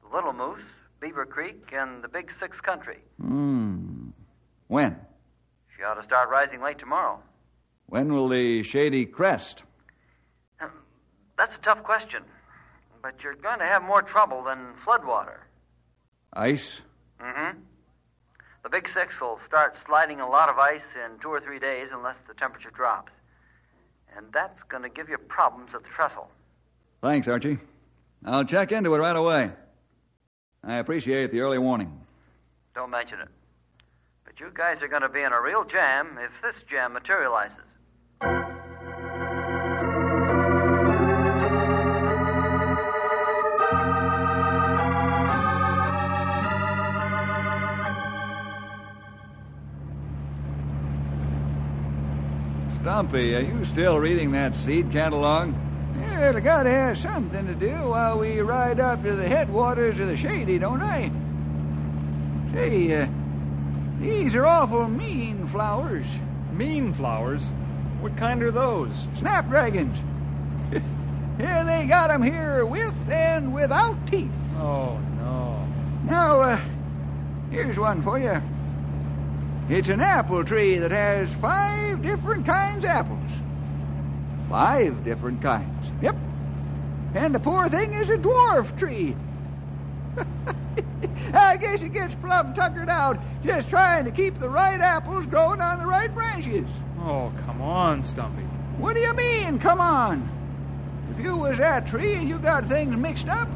the 0.03 0.13
Little 0.13 0.33
Moose, 0.33 0.63
Beaver 0.99 1.25
Creek, 1.25 1.71
and 1.71 2.03
the 2.03 2.07
Big 2.09 2.31
Six 2.39 2.59
Country. 2.59 2.97
Hmm. 3.21 4.09
When? 4.67 4.97
She 5.75 5.83
ought 5.83 5.95
to 5.95 6.03
start 6.03 6.29
rising 6.29 6.61
late 6.61 6.77
tomorrow. 6.77 7.19
When 7.87 8.13
will 8.13 8.27
the 8.27 8.63
shady 8.63 9.05
crest? 9.05 9.63
Um, 10.59 10.71
That's 11.37 11.55
a 11.55 11.59
tough 11.59 11.83
question. 11.83 12.23
But 13.01 13.23
you're 13.23 13.35
going 13.35 13.59
to 13.59 13.65
have 13.65 13.83
more 13.83 14.01
trouble 14.01 14.43
than 14.43 14.73
floodwater. 14.85 15.37
Ice? 16.33 16.81
Mm-hmm. 17.21 17.59
The 18.63 18.69
Big 18.69 18.89
Six 18.89 19.19
will 19.21 19.39
start 19.47 19.75
sliding 19.85 20.19
a 20.19 20.29
lot 20.29 20.49
of 20.49 20.57
ice 20.57 20.81
in 20.95 21.19
two 21.19 21.29
or 21.29 21.39
three 21.39 21.59
days 21.59 21.87
unless 21.93 22.17
the 22.27 22.33
temperature 22.33 22.71
drops. 22.71 23.11
And 24.15 24.27
that's 24.33 24.61
going 24.63 24.83
to 24.83 24.89
give 24.89 25.07
you 25.07 25.17
problems 25.17 25.71
at 25.73 25.83
the 25.83 25.89
trestle. 25.89 26.29
Thanks, 27.01 27.27
Archie. 27.27 27.59
I'll 28.25 28.43
check 28.43 28.71
into 28.71 28.93
it 28.93 28.97
right 28.97 29.15
away. 29.15 29.51
I 30.63 30.75
appreciate 30.75 31.31
the 31.31 31.39
early 31.39 31.57
warning. 31.57 32.01
Don't 32.75 32.89
mention 32.89 33.21
it. 33.21 33.29
But 34.25 34.39
you 34.39 34.51
guys 34.53 34.81
are 34.83 34.89
going 34.89 35.03
to 35.03 35.09
be 35.09 35.21
in 35.21 35.31
a 35.31 35.41
real 35.41 35.63
jam 35.63 36.17
if 36.19 36.31
this 36.41 36.61
jam 36.69 36.93
materializes. 36.93 37.57
Stumpy, 52.99 53.33
are 53.33 53.39
you 53.39 53.63
still 53.63 53.97
reading 53.97 54.33
that 54.33 54.53
seed 54.53 54.91
catalog? 54.91 55.53
Well, 56.01 56.35
I 56.35 56.39
gotta 56.41 56.69
have 56.69 56.97
something 56.97 57.47
to 57.47 57.55
do 57.55 57.71
while 57.71 58.19
we 58.19 58.41
ride 58.41 58.81
up 58.81 59.03
to 59.03 59.15
the 59.15 59.25
headwaters 59.25 60.01
of 60.01 60.07
the 60.07 60.17
Shady, 60.17 60.59
don't 60.59 60.81
I? 60.81 61.09
Say, 62.51 63.01
uh, 63.01 63.07
these 64.01 64.35
are 64.35 64.45
awful 64.45 64.85
mean 64.89 65.47
flowers. 65.47 66.07
Mean 66.51 66.93
flowers? 66.93 67.43
What 68.01 68.17
kind 68.17 68.43
are 68.43 68.51
those? 68.51 69.07
Snapdragons. 69.17 69.97
Here 71.37 71.63
they 71.63 71.85
got 71.87 72.11
'em 72.11 72.21
here 72.21 72.65
with 72.65 73.09
and 73.09 73.53
without 73.53 73.95
teeth. 74.07 74.29
Oh, 74.57 74.99
no. 75.15 75.65
Now, 76.03 76.41
uh, 76.41 76.59
here's 77.49 77.79
one 77.79 78.03
for 78.03 78.19
you. 78.19 78.41
It's 79.69 79.87
an 79.87 80.01
apple 80.01 80.43
tree 80.43 80.77
that 80.77 80.89
has 80.89 81.31
five 81.35 82.01
different 82.01 82.43
kinds 82.43 82.83
of 82.83 82.89
apples. 82.89 83.31
Five 84.49 85.03
different 85.03 85.43
kinds. 85.43 85.91
Yep. 86.01 86.15
And 87.13 87.35
the 87.35 87.39
poor 87.39 87.69
thing 87.69 87.93
is 87.93 88.09
a 88.09 88.17
dwarf 88.17 88.77
tree. 88.79 89.15
I 91.33 91.55
guess 91.57 91.83
it 91.83 91.93
gets 91.93 92.15
plumb 92.15 92.55
tuckered 92.55 92.89
out 92.89 93.19
just 93.43 93.69
trying 93.69 94.05
to 94.05 94.11
keep 94.11 94.39
the 94.39 94.49
right 94.49 94.81
apples 94.81 95.27
growing 95.27 95.61
on 95.61 95.77
the 95.77 95.85
right 95.85 96.13
branches. 96.15 96.67
Oh, 97.01 97.31
come 97.45 97.61
on, 97.61 98.03
Stumpy. 98.03 98.41
What 98.79 98.95
do 98.95 99.01
you 99.01 99.13
mean, 99.13 99.59
come 99.59 99.79
on? 99.79 100.27
If 101.15 101.23
you 101.23 101.37
was 101.37 101.59
that 101.59 101.85
tree 101.85 102.15
and 102.15 102.27
you 102.27 102.39
got 102.39 102.67
things 102.67 102.97
mixed 102.97 103.27
up, 103.27 103.47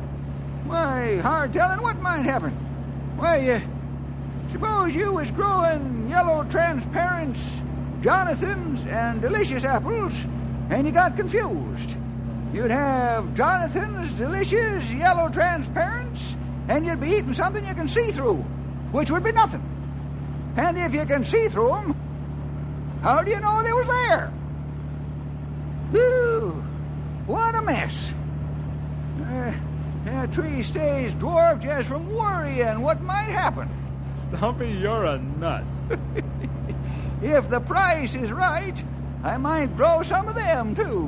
why, 0.65 1.17
hard 1.17 1.53
telling 1.53 1.81
what 1.81 1.99
might 1.99 2.21
happen. 2.21 2.51
Why, 3.17 3.37
you 3.37 3.61
suppose 4.51 4.93
you 4.93 5.13
was 5.13 5.31
growing 5.31 6.02
yellow 6.13 6.43
transparents, 6.43 7.59
Jonathan's, 8.01 8.85
and 8.85 9.19
delicious 9.19 9.63
apples, 9.63 10.13
and 10.69 10.85
you 10.85 10.93
got 10.93 11.17
confused. 11.17 11.95
You'd 12.53 12.69
have 12.69 13.33
Jonathan's 13.33 14.13
delicious 14.13 14.87
yellow 14.91 15.27
transparents, 15.29 16.35
and 16.67 16.85
you'd 16.85 17.01
be 17.01 17.13
eating 17.13 17.33
something 17.33 17.65
you 17.65 17.73
can 17.73 17.87
see 17.87 18.11
through, 18.11 18.45
which 18.91 19.09
would 19.09 19.23
be 19.23 19.31
nothing. 19.31 19.63
And 20.55 20.77
if 20.77 20.93
you 20.93 21.03
can 21.07 21.25
see 21.25 21.49
through 21.49 21.73
'em, 21.73 21.95
how 23.01 23.23
do 23.23 23.31
you 23.31 23.39
know 23.39 23.63
they 23.63 23.73
was 23.73 23.87
there? 23.87 24.27
Whew, 25.89 26.63
what 27.25 27.55
a 27.55 27.61
mess. 27.63 28.13
Uh, 29.19 29.51
that 30.05 30.31
tree 30.31 30.61
stays 30.61 31.15
dwarfed 31.15 31.63
just 31.63 31.87
from 31.87 32.07
worrying 32.13 32.81
what 32.81 33.01
might 33.01 33.33
happen. 33.33 33.67
Stumpy, 34.29 34.69
you're 34.69 35.05
a 35.05 35.17
nut. 35.17 35.63
If 37.23 37.49
the 37.49 37.61
price 37.61 38.15
is 38.15 38.33
right, 38.33 38.83
I 39.23 39.37
might 39.37 39.77
grow 39.77 40.01
some 40.01 40.27
of 40.27 40.35
them 40.35 40.75
too. 40.75 41.07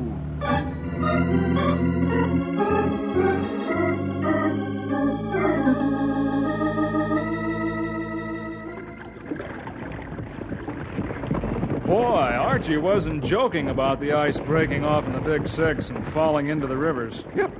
Boy, 11.85 12.31
Archie 12.31 12.77
wasn't 12.77 13.21
joking 13.21 13.69
about 13.69 13.99
the 13.99 14.13
ice 14.13 14.39
breaking 14.39 14.85
off 14.85 15.05
in 15.05 15.11
the 15.11 15.19
Big 15.19 15.49
Six 15.49 15.89
and 15.89 16.07
falling 16.13 16.47
into 16.47 16.65
the 16.65 16.77
rivers. 16.77 17.25
Yep. 17.35 17.51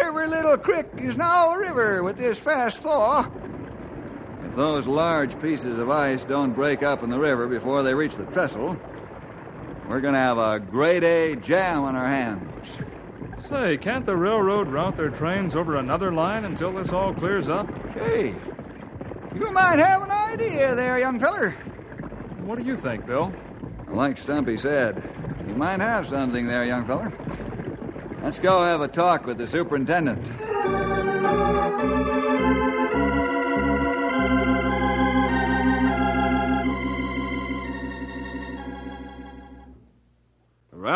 Every 0.00 0.28
little 0.28 0.56
creek 0.56 0.86
is 0.96 1.14
now 1.14 1.50
a 1.50 1.58
river 1.58 2.02
with 2.02 2.16
this 2.16 2.38
fast 2.38 2.78
thaw. 2.78 3.30
Those 4.56 4.88
large 4.88 5.38
pieces 5.42 5.78
of 5.78 5.90
ice 5.90 6.24
don't 6.24 6.54
break 6.54 6.82
up 6.82 7.02
in 7.02 7.10
the 7.10 7.18
river 7.18 7.46
before 7.46 7.82
they 7.82 7.92
reach 7.92 8.16
the 8.16 8.24
trestle, 8.24 8.74
we're 9.86 10.00
going 10.00 10.14
to 10.14 10.20
have 10.20 10.38
a 10.38 10.58
grade 10.58 11.04
A 11.04 11.36
jam 11.36 11.84
on 11.84 11.94
our 11.94 12.08
hands. 12.08 12.66
Say, 13.38 13.76
can't 13.76 14.06
the 14.06 14.16
railroad 14.16 14.68
route 14.68 14.96
their 14.96 15.10
trains 15.10 15.54
over 15.54 15.76
another 15.76 16.10
line 16.10 16.46
until 16.46 16.72
this 16.72 16.90
all 16.90 17.12
clears 17.12 17.50
up? 17.50 17.68
Hey, 17.92 18.34
you 19.34 19.52
might 19.52 19.78
have 19.78 20.00
an 20.00 20.10
idea 20.10 20.74
there, 20.74 20.98
young 20.98 21.20
feller. 21.20 21.50
What 22.40 22.58
do 22.58 22.64
you 22.64 22.78
think, 22.78 23.04
Bill? 23.04 23.34
Like 23.88 24.16
Stumpy 24.16 24.56
said, 24.56 25.02
you 25.46 25.54
might 25.54 25.80
have 25.80 26.08
something 26.08 26.46
there, 26.46 26.64
young 26.64 26.86
feller. 26.86 27.12
Let's 28.22 28.40
go 28.40 28.62
have 28.62 28.80
a 28.80 28.88
talk 28.88 29.26
with 29.26 29.36
the 29.36 29.46
superintendent. 29.46 30.24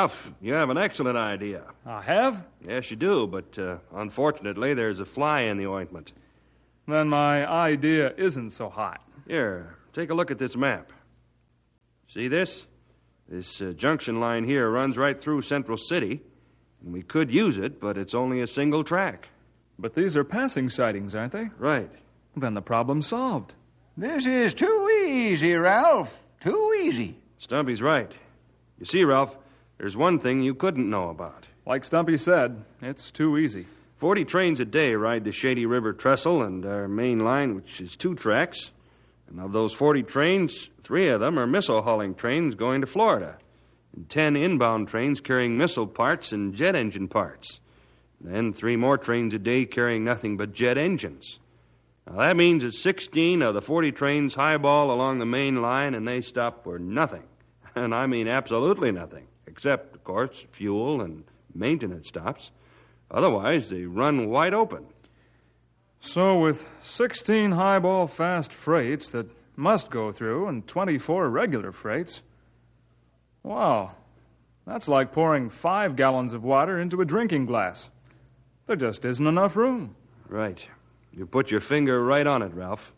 Ralph, 0.00 0.32
you 0.40 0.54
have 0.54 0.70
an 0.70 0.78
excellent 0.78 1.18
idea. 1.18 1.60
I 1.84 2.00
have? 2.00 2.42
Yes, 2.66 2.90
you 2.90 2.96
do, 2.96 3.26
but 3.26 3.58
uh, 3.58 3.76
unfortunately, 3.94 4.72
there's 4.72 4.98
a 4.98 5.04
fly 5.04 5.42
in 5.42 5.58
the 5.58 5.66
ointment. 5.66 6.12
Then 6.88 7.10
my 7.10 7.46
idea 7.46 8.14
isn't 8.16 8.52
so 8.52 8.70
hot. 8.70 9.02
Here, 9.28 9.76
take 9.92 10.08
a 10.08 10.14
look 10.14 10.30
at 10.30 10.38
this 10.38 10.56
map. 10.56 10.90
See 12.08 12.28
this? 12.28 12.64
This 13.28 13.60
uh, 13.60 13.74
junction 13.76 14.20
line 14.20 14.44
here 14.44 14.70
runs 14.70 14.96
right 14.96 15.20
through 15.20 15.42
Central 15.42 15.76
City, 15.76 16.22
and 16.82 16.94
we 16.94 17.02
could 17.02 17.30
use 17.30 17.58
it, 17.58 17.78
but 17.78 17.98
it's 17.98 18.14
only 18.14 18.40
a 18.40 18.46
single 18.46 18.82
track. 18.82 19.28
But 19.78 19.94
these 19.94 20.16
are 20.16 20.24
passing 20.24 20.70
sidings, 20.70 21.14
aren't 21.14 21.34
they? 21.34 21.50
Right. 21.58 21.90
Then 22.34 22.54
the 22.54 22.62
problem's 22.62 23.06
solved. 23.06 23.52
This 23.98 24.24
is 24.24 24.54
too 24.54 25.04
easy, 25.06 25.52
Ralph. 25.52 26.10
Too 26.40 26.74
easy. 26.80 27.18
Stumpy's 27.36 27.82
right. 27.82 28.10
You 28.78 28.86
see, 28.86 29.04
Ralph, 29.04 29.36
there's 29.80 29.96
one 29.96 30.18
thing 30.18 30.42
you 30.42 30.54
couldn't 30.54 30.90
know 30.90 31.08
about. 31.08 31.46
Like 31.64 31.84
Stumpy 31.84 32.18
said, 32.18 32.64
it's 32.82 33.10
too 33.10 33.38
easy. 33.38 33.66
Forty 33.96 34.26
trains 34.26 34.60
a 34.60 34.66
day 34.66 34.94
ride 34.94 35.24
the 35.24 35.32
Shady 35.32 35.64
River 35.64 35.94
Trestle 35.94 36.42
and 36.42 36.66
our 36.66 36.86
main 36.86 37.20
line, 37.20 37.54
which 37.54 37.80
is 37.80 37.96
two 37.96 38.14
tracks. 38.14 38.72
And 39.30 39.40
of 39.40 39.52
those 39.52 39.72
40 39.72 40.02
trains, 40.02 40.68
three 40.82 41.08
of 41.08 41.20
them 41.20 41.38
are 41.38 41.46
missile 41.46 41.80
hauling 41.80 42.14
trains 42.14 42.56
going 42.56 42.82
to 42.82 42.86
Florida, 42.86 43.38
and 43.96 44.06
10 44.10 44.36
inbound 44.36 44.88
trains 44.88 45.20
carrying 45.22 45.56
missile 45.56 45.86
parts 45.86 46.32
and 46.32 46.54
jet 46.54 46.76
engine 46.76 47.08
parts. 47.08 47.60
Then 48.20 48.52
three 48.52 48.76
more 48.76 48.98
trains 48.98 49.32
a 49.32 49.38
day 49.38 49.64
carrying 49.64 50.04
nothing 50.04 50.36
but 50.36 50.52
jet 50.52 50.76
engines. 50.76 51.38
Now, 52.06 52.18
that 52.18 52.36
means 52.36 52.64
that 52.64 52.74
16 52.74 53.40
of 53.40 53.54
the 53.54 53.62
40 53.62 53.92
trains 53.92 54.34
highball 54.34 54.90
along 54.90 55.20
the 55.20 55.26
main 55.26 55.62
line 55.62 55.94
and 55.94 56.06
they 56.06 56.20
stop 56.20 56.64
for 56.64 56.78
nothing. 56.78 57.22
And 57.76 57.94
I 57.94 58.08
mean 58.08 58.26
absolutely 58.26 58.90
nothing, 58.90 59.28
except, 59.50 59.94
of 59.96 60.04
course, 60.04 60.46
fuel 60.52 61.02
and 61.02 61.24
maintenance 61.54 62.08
stops. 62.08 62.52
Otherwise, 63.10 63.68
they 63.68 63.84
run 63.84 64.30
wide 64.30 64.54
open. 64.54 64.86
So, 65.98 66.38
with 66.38 66.66
16 66.80 67.50
highball 67.52 68.06
fast 68.06 68.52
freights 68.52 69.10
that 69.10 69.26
must 69.56 69.90
go 69.90 70.12
through 70.12 70.46
and 70.48 70.66
24 70.66 71.28
regular 71.28 71.72
freights, 71.72 72.22
wow, 73.42 73.92
that's 74.66 74.88
like 74.88 75.12
pouring 75.12 75.50
five 75.50 75.96
gallons 75.96 76.32
of 76.32 76.44
water 76.44 76.78
into 76.78 77.00
a 77.00 77.04
drinking 77.04 77.46
glass. 77.46 77.90
There 78.66 78.76
just 78.76 79.04
isn't 79.04 79.26
enough 79.26 79.56
room. 79.56 79.96
Right. 80.28 80.64
You 81.12 81.26
put 81.26 81.50
your 81.50 81.60
finger 81.60 82.02
right 82.02 82.26
on 82.26 82.40
it, 82.40 82.54
Ralph. 82.54 82.94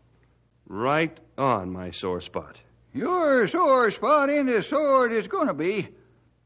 Right 0.68 1.18
on 1.38 1.72
my 1.72 1.90
sore 1.90 2.20
spot. 2.20 2.60
Your 2.92 3.48
sore 3.48 3.90
spot 3.90 4.28
ain't 4.28 4.50
as 4.50 4.66
sore 4.66 5.10
is 5.10 5.26
going 5.26 5.48
to 5.48 5.54
be. 5.54 5.88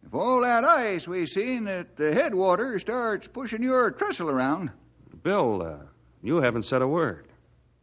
If 0.06 0.14
all 0.14 0.40
that 0.42 0.64
ice 0.64 1.08
we 1.08 1.26
seen 1.26 1.66
at 1.66 1.96
the 1.96 2.14
headwater 2.14 2.78
starts 2.78 3.26
pushing 3.26 3.60
your 3.60 3.90
trestle 3.90 4.30
around. 4.30 4.70
Bill, 5.24 5.60
uh, 5.62 5.86
you 6.22 6.36
haven't 6.36 6.62
said 6.62 6.80
a 6.80 6.86
word. 6.86 7.26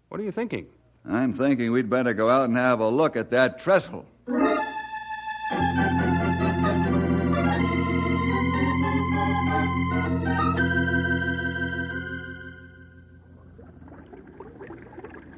What 0.08 0.22
are 0.22 0.24
you 0.24 0.32
thinking? 0.32 0.68
I'm 1.06 1.34
thinking 1.34 1.74
we'd 1.74 1.90
better 1.90 2.14
go 2.14 2.30
out 2.30 2.48
and 2.48 2.58
have 2.58 2.80
a 2.80 2.88
look 2.88 3.18
at 3.18 3.32
that 3.32 3.60
trestle. 3.60 4.06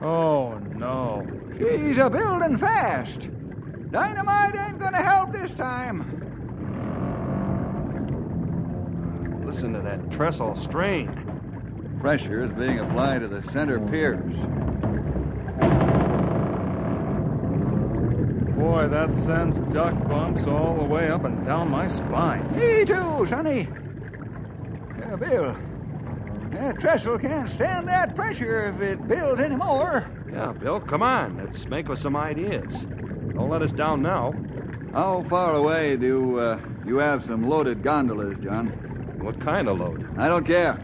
Oh, 0.01 0.59
no. 0.75 1.25
She's 1.57 1.97
a 1.97 2.11
building 2.11 2.59
fast. 2.59 3.27
Dynamite 3.89 4.55
ain't 4.55 4.77
gonna 4.77 5.01
help 5.01 5.31
this 5.31 5.51
time. 5.55 6.24
Listen 9.55 9.71
to 9.71 9.81
that 9.83 10.11
trestle 10.11 10.53
strain. 10.57 11.07
pressure 12.01 12.43
is 12.43 12.51
being 12.51 12.79
applied 12.79 13.21
to 13.21 13.29
the 13.29 13.41
center 13.53 13.79
piers. 13.79 14.35
Boy, 18.57 18.89
that 18.89 19.13
sends 19.13 19.57
duck 19.73 19.93
bumps 20.09 20.43
all 20.43 20.75
the 20.75 20.83
way 20.83 21.07
up 21.07 21.23
and 21.23 21.45
down 21.45 21.69
my 21.69 21.87
spine. 21.87 22.53
Me 22.53 22.83
too, 22.83 23.25
Sonny. 23.29 23.69
Yeah, 24.99 25.15
Bill. 25.15 25.55
That 26.51 26.77
trestle 26.81 27.17
can't 27.17 27.49
stand 27.51 27.87
that 27.87 28.13
pressure 28.13 28.73
if 28.75 28.81
it 28.81 29.07
builds 29.07 29.39
any 29.39 29.55
more. 29.55 30.11
Yeah, 30.33 30.51
Bill, 30.51 30.81
come 30.81 31.01
on. 31.01 31.37
Let's 31.37 31.65
make 31.67 31.89
us 31.89 32.01
some 32.01 32.17
ideas. 32.17 32.73
Don't 33.33 33.49
let 33.49 33.61
us 33.61 33.71
down 33.71 34.01
now. 34.01 34.33
How 34.91 35.25
far 35.29 35.55
away 35.55 35.95
do 35.95 36.39
uh, 36.39 36.59
you 36.85 36.97
have 36.97 37.23
some 37.23 37.47
loaded 37.47 37.83
gondolas, 37.83 38.37
John? 38.43 38.81
What 39.25 39.41
kind 39.41 39.67
of 39.67 39.79
load? 39.79 40.07
I 40.19 40.27
don't 40.27 40.45
care. 40.45 40.79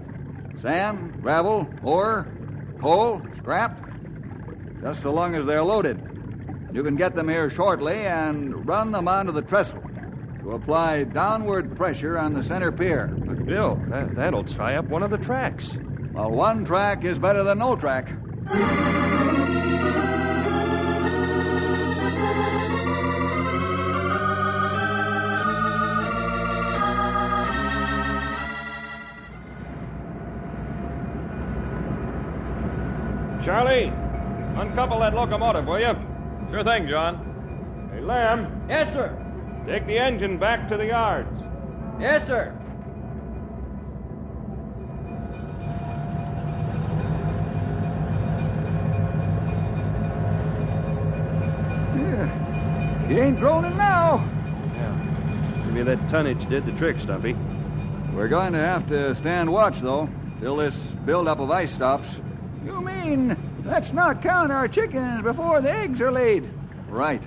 Sand, 0.64 1.22
gravel, 1.22 1.68
ore, 1.84 2.28
coal, 2.82 3.22
scrap. 3.38 3.88
Just 4.82 5.04
so 5.04 5.14
long 5.14 5.36
as 5.36 5.46
they're 5.46 5.64
loaded. 5.64 6.02
You 6.74 6.82
can 6.82 6.96
get 6.96 7.14
them 7.14 7.30
here 7.30 7.52
shortly 7.52 7.98
and 7.98 8.68
run 8.68 8.92
them 8.92 9.08
onto 9.08 9.32
the 9.32 9.44
trestle 9.44 9.84
to 10.40 10.54
apply 10.54 11.04
downward 11.04 11.76
pressure 11.76 12.18
on 12.18 12.34
the 12.34 12.44
center 12.44 12.72
pier. 12.72 13.16
But, 13.16 13.46
Bill, 13.46 13.80
that, 13.90 14.16
that'll 14.16 14.44
tie 14.44 14.76
up 14.76 14.86
one 14.86 15.04
of 15.04 15.12
the 15.12 15.20
tracks. 15.20 15.78
Well, 16.12 16.32
one 16.32 16.66
track 16.66 17.06
is 17.06 17.20
better 17.20 17.44
than 17.44 17.60
no 17.60 17.76
track. 17.76 18.10
Charlie, 33.52 33.92
uncouple 34.62 35.00
that 35.00 35.14
locomotive, 35.14 35.68
will 35.68 35.78
you? 35.78 35.94
Sure 36.52 36.64
thing, 36.64 36.88
John. 36.88 37.90
Hey, 37.94 38.00
Lem, 38.00 38.66
Yes, 38.70 38.94
sir. 38.94 39.12
take 39.68 39.86
the 39.88 39.98
engine 39.98 40.38
back 40.38 40.70
to 40.70 40.78
the 40.78 40.86
yards. 40.86 41.28
Yes, 42.00 42.26
sir. 42.28 42.58
Yeah. 51.98 53.08
He 53.08 53.20
ain't 53.20 53.38
groaning 53.40 53.76
now. 53.76 54.26
Yeah. 54.76 55.66
Maybe 55.68 55.84
that 55.84 56.10
tonnage 56.10 56.48
did 56.48 56.66
the 56.66 56.72
trick, 56.74 57.00
Stumpy. 57.00 57.34
We're 58.14 58.30
going 58.30 58.54
to 58.54 58.60
have 58.60 58.88
to 58.88 59.14
stand 59.16 59.52
watch, 59.52 59.80
though, 59.80 60.10
till 60.40 60.56
this 60.56 60.76
buildup 61.06 61.40
of 61.40 61.52
ice 61.52 61.74
stops. 61.74 62.08
You 62.64 62.82
mean 62.82 63.64
let's 63.66 63.92
not 63.92 64.22
count 64.22 64.52
our 64.52 64.68
chickens 64.68 65.24
before 65.24 65.62
the 65.62 65.72
eggs 65.72 66.00
are 66.02 66.12
laid? 66.12 66.48
Right. 66.90 67.24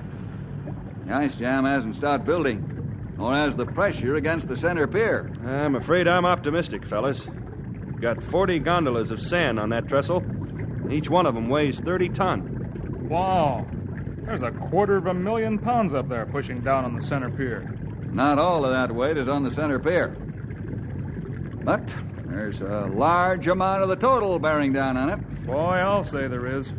The 1.07 1.13
ice 1.13 1.35
jam 1.35 1.65
hasn't 1.65 1.97
stopped 1.97 2.25
building, 2.25 3.15
nor 3.19 3.35
has 3.35 3.57
the 3.57 3.67
pressure 3.67 4.15
against 4.15 4.49
the 4.49 4.57
center 4.57 4.87
pier. 4.87 5.31
I'm 5.45 5.75
afraid 5.75 6.07
I'm 6.09 6.25
optimistic, 6.25 6.87
fellas. 6.87 7.27
We've 7.27 8.01
got 8.01 8.23
40 8.23 8.61
gondolas 8.61 9.11
of 9.11 9.21
sand 9.21 9.59
on 9.59 9.71
that 9.71 9.89
trestle. 9.89 10.23
Each 10.91 11.11
one 11.11 11.27
of 11.27 11.35
them 11.35 11.49
weighs 11.49 11.79
30 11.79 12.09
ton. 12.11 13.09
Wow. 13.09 13.67
There's 14.25 14.43
a 14.43 14.51
quarter 14.51 14.97
of 14.97 15.07
a 15.07 15.15
million 15.15 15.59
pounds 15.59 15.93
up 15.93 16.09
there 16.09 16.27
pushing 16.27 16.61
down 16.61 16.85
on 16.85 16.95
the 16.95 17.03
center 17.03 17.31
pier. 17.31 17.63
Not 18.11 18.39
all 18.39 18.65
of 18.65 18.73
that 18.73 18.95
weight 18.95 19.19
is 19.19 19.29
on 19.29 19.43
the 19.43 19.51
center 19.51 19.79
pier. 19.79 20.09
But 21.65 21.83
there's 22.45 22.61
a 22.61 22.87
large 22.93 23.47
amount 23.47 23.83
of 23.83 23.89
the 23.89 23.97
total 23.97 24.39
bearing 24.39 24.71
down 24.71 24.99
on 24.99 25.09
it. 25.09 25.47
Boy, 25.47 25.77
I'll 25.77 26.05
say 26.05 26.29
there 26.29 26.47
is. 26.47 26.71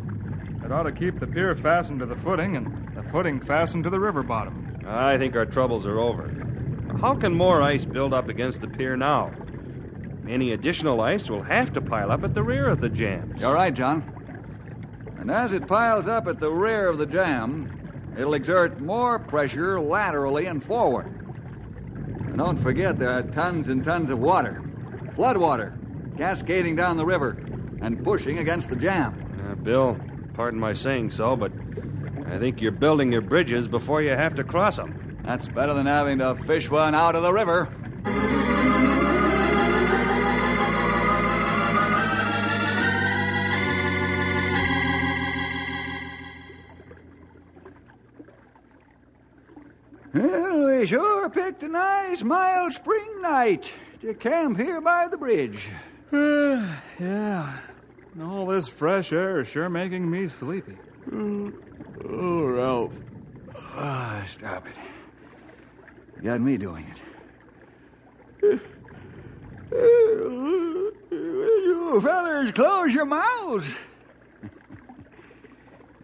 It 0.64 0.70
ought 0.70 0.84
to 0.84 0.92
keep 0.92 1.18
the 1.18 1.26
pier 1.26 1.56
fastened 1.56 1.98
to 1.98 2.06
the 2.06 2.14
footing 2.14 2.54
and 2.54 2.94
the 2.94 3.02
footing 3.10 3.40
fastened 3.40 3.82
to 3.82 3.90
the 3.90 3.98
river 3.98 4.22
bottom. 4.22 4.78
I 4.86 5.18
think 5.18 5.34
our 5.34 5.44
troubles 5.44 5.84
are 5.84 5.98
over. 5.98 6.30
How 7.00 7.16
can 7.16 7.34
more 7.34 7.62
ice 7.62 7.84
build 7.84 8.14
up 8.14 8.28
against 8.28 8.60
the 8.60 8.68
pier 8.68 8.96
now? 8.96 9.32
Any 10.28 10.52
additional 10.52 11.00
ice 11.00 11.28
will 11.28 11.42
have 11.42 11.72
to 11.72 11.80
pile 11.80 12.12
up 12.12 12.22
at 12.22 12.32
the 12.32 12.44
rear 12.44 12.68
of 12.68 12.80
the 12.80 12.88
jam. 12.88 13.34
You're 13.36 13.54
right, 13.54 13.74
John. 13.74 14.04
And 15.18 15.32
as 15.32 15.52
it 15.52 15.66
piles 15.66 16.06
up 16.06 16.28
at 16.28 16.38
the 16.38 16.50
rear 16.50 16.86
of 16.86 16.98
the 16.98 17.06
jam, 17.06 18.14
it'll 18.16 18.34
exert 18.34 18.80
more 18.80 19.18
pressure 19.18 19.80
laterally 19.80 20.46
and 20.46 20.62
forward. 20.62 21.06
And 22.20 22.38
don't 22.38 22.56
forget, 22.56 23.00
there 23.00 23.10
are 23.10 23.22
tons 23.22 23.68
and 23.68 23.82
tons 23.82 24.10
of 24.10 24.20
water, 24.20 24.62
flood 25.16 25.38
water, 25.38 25.72
cascading 26.18 26.76
down 26.76 26.98
the 26.98 27.04
river 27.04 27.38
and 27.80 28.04
pushing 28.04 28.38
against 28.38 28.68
the 28.68 28.76
jam. 28.76 29.14
Uh, 29.48 29.54
Bill, 29.54 29.98
pardon 30.34 30.60
my 30.60 30.74
saying 30.74 31.10
so, 31.10 31.34
but 31.34 31.50
I 32.26 32.38
think 32.38 32.60
you're 32.60 32.70
building 32.70 33.10
your 33.12 33.22
bridges 33.22 33.66
before 33.66 34.02
you 34.02 34.10
have 34.10 34.34
to 34.34 34.44
cross 34.44 34.76
them. 34.76 35.18
That's 35.24 35.48
better 35.48 35.72
than 35.72 35.86
having 35.86 36.18
to 36.18 36.36
fish 36.36 36.70
one 36.70 36.94
out 36.94 37.16
of 37.16 37.22
the 37.22 37.32
river. 37.32 37.72
Well, 50.12 50.78
we 50.78 50.86
sure 50.86 51.30
picked 51.30 51.62
a 51.62 51.68
nice, 51.68 52.22
mild 52.22 52.74
spring 52.74 53.22
night 53.22 53.72
to 54.00 54.14
camp 54.14 54.58
here 54.58 54.80
by 54.80 55.08
the 55.08 55.16
bridge. 55.16 55.68
yeah. 56.12 57.58
All 58.20 58.46
this 58.46 58.68
fresh 58.68 59.12
air 59.12 59.40
is 59.40 59.48
sure 59.48 59.68
making 59.68 60.10
me 60.10 60.28
sleepy. 60.28 60.76
Oh, 61.12 62.44
Ralph. 62.44 62.92
Ah, 63.54 64.24
stop 64.30 64.66
it. 64.66 64.74
You 66.16 66.22
got 66.22 66.40
me 66.40 66.56
doing 66.56 66.86
it. 68.42 68.60
You 71.20 72.00
fellers 72.02 72.52
close 72.52 72.94
your 72.94 73.04
mouths. 73.04 73.68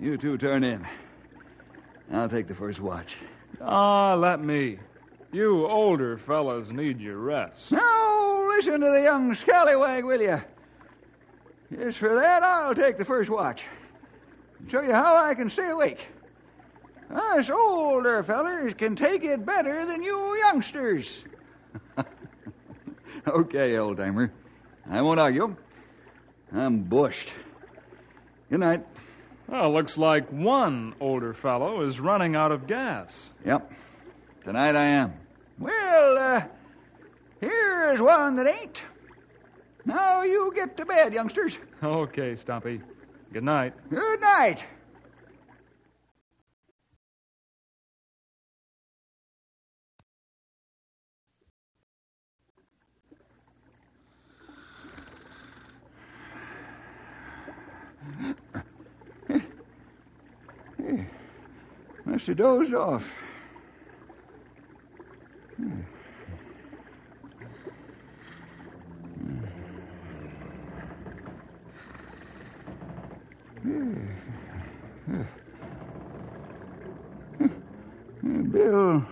You 0.01 0.17
two 0.17 0.37
turn 0.37 0.65
in. 0.65 0.87
I'll 2.13 2.29
take 2.29 2.49
the 2.49 2.55
first 2.55 2.81
watch. 2.81 3.17
Ah, 3.61 4.15
let 4.15 4.41
me. 4.41 4.79
You 5.33 5.67
older 5.67 6.19
fellas 6.19 6.71
need 6.71 7.01
your 7.01 7.17
rest. 7.17 7.73
Now, 7.73 8.49
listen 8.55 8.81
to 8.81 8.91
the 8.91 9.03
young 9.03 9.35
scallywag, 9.35 10.05
will 10.05 10.21
you? 10.21 10.43
Just 11.75 11.99
for 11.99 12.15
that, 12.15 12.43
I'll 12.43 12.75
take 12.75 12.99
the 12.99 13.05
first 13.05 13.31
watch. 13.31 13.65
Show 14.69 14.83
you 14.83 14.93
how 14.93 15.17
I 15.17 15.35
can 15.35 15.49
stay 15.49 15.71
awake. 15.71 16.07
Us 17.11 17.51
older 17.51 18.23
fellers 18.23 18.75
can 18.75 18.95
take 18.95 19.25
it 19.25 19.45
better 19.45 19.87
than 19.87 20.03
you 20.03 20.37
youngsters. 20.37 21.19
Okay, 23.25 23.79
old 23.79 23.99
timer. 23.99 24.33
I 24.91 25.01
won't 25.01 25.21
argue. 25.21 25.55
I'm 26.53 26.83
bushed. 26.83 27.33
Good 28.51 28.59
night. 28.59 28.85
Well, 29.47 29.73
looks 29.73 29.97
like 29.97 30.29
one 30.31 30.97
older 30.99 31.33
fellow 31.33 31.83
is 31.83 32.01
running 32.01 32.35
out 32.35 32.51
of 32.51 32.67
gas. 32.67 33.31
Yep. 33.47 33.71
Tonight 34.45 34.75
I 34.75 34.85
am. 34.85 35.13
Well, 35.63 36.19
uh, 36.19 36.43
here's 37.41 38.01
one 38.01 38.35
that 38.35 38.49
ain't. 38.49 38.83
Now 39.85 40.25
you 40.25 40.53
get 40.53 40.77
to 40.77 40.85
bed, 40.85 41.15
youngsters. 41.15 41.57
Okay, 41.81 42.35
Stumpy. 42.35 42.81
Good 43.33 43.45
night. 43.45 43.75
Good 43.89 44.21
night. 44.21 44.65
Must 62.05 62.27
have 62.27 62.37
dozed 62.37 62.75
off. 62.75 63.09
Bill 78.51 79.05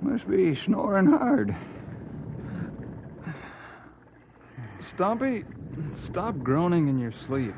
must 0.00 0.28
be 0.28 0.54
snoring 0.54 1.06
hard. 1.06 1.54
Stumpy, 4.80 5.44
stop 5.94 6.38
groaning 6.38 6.88
in 6.88 6.98
your 6.98 7.12
sleep. 7.26 7.54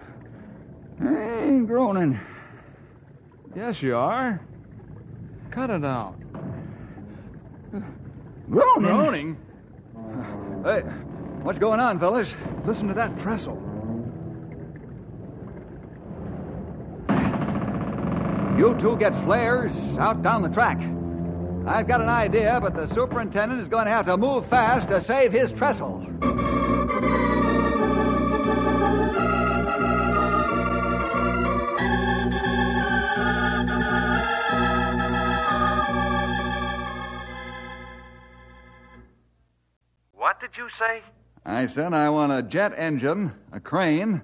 I 1.00 1.42
ain't 1.44 1.66
groaning. 1.66 2.18
Yes, 3.55 3.83
you 3.83 3.94
are. 3.96 4.40
Cut 5.50 5.70
it 5.70 5.85
out. 5.85 6.16
Groaning? 8.48 8.82
Groaning? 8.82 9.37
Hey, 10.64 10.82
What's 11.46 11.61
going 11.61 11.78
on, 11.78 12.00
fellas? 12.00 12.35
Listen 12.64 12.88
to 12.88 12.94
that 12.94 13.16
trestle. 13.16 13.54
You 18.59 18.76
two 18.80 18.96
get 18.96 19.14
flares 19.22 19.72
out 19.96 20.22
down 20.22 20.42
the 20.42 20.48
track. 20.48 20.78
I've 21.68 21.87
got 21.87 22.00
an 22.00 22.09
idea, 22.09 22.59
but 22.61 22.74
the 22.74 22.92
superintendent 22.92 23.61
is 23.61 23.68
going 23.68 23.85
to 23.85 23.92
have 23.92 24.06
to 24.06 24.16
move 24.16 24.46
fast 24.46 24.88
to 24.88 25.00
save 25.00 25.30
his 25.30 25.52
trestle. 25.52 25.95
What 40.38 40.53
did 40.53 40.59
you 40.59 40.68
say? 40.79 41.01
I 41.46 41.64
said 41.64 41.94
I 41.94 42.11
want 42.11 42.31
a 42.31 42.42
jet 42.42 42.75
engine, 42.77 43.33
a 43.53 43.59
crane, 43.59 44.20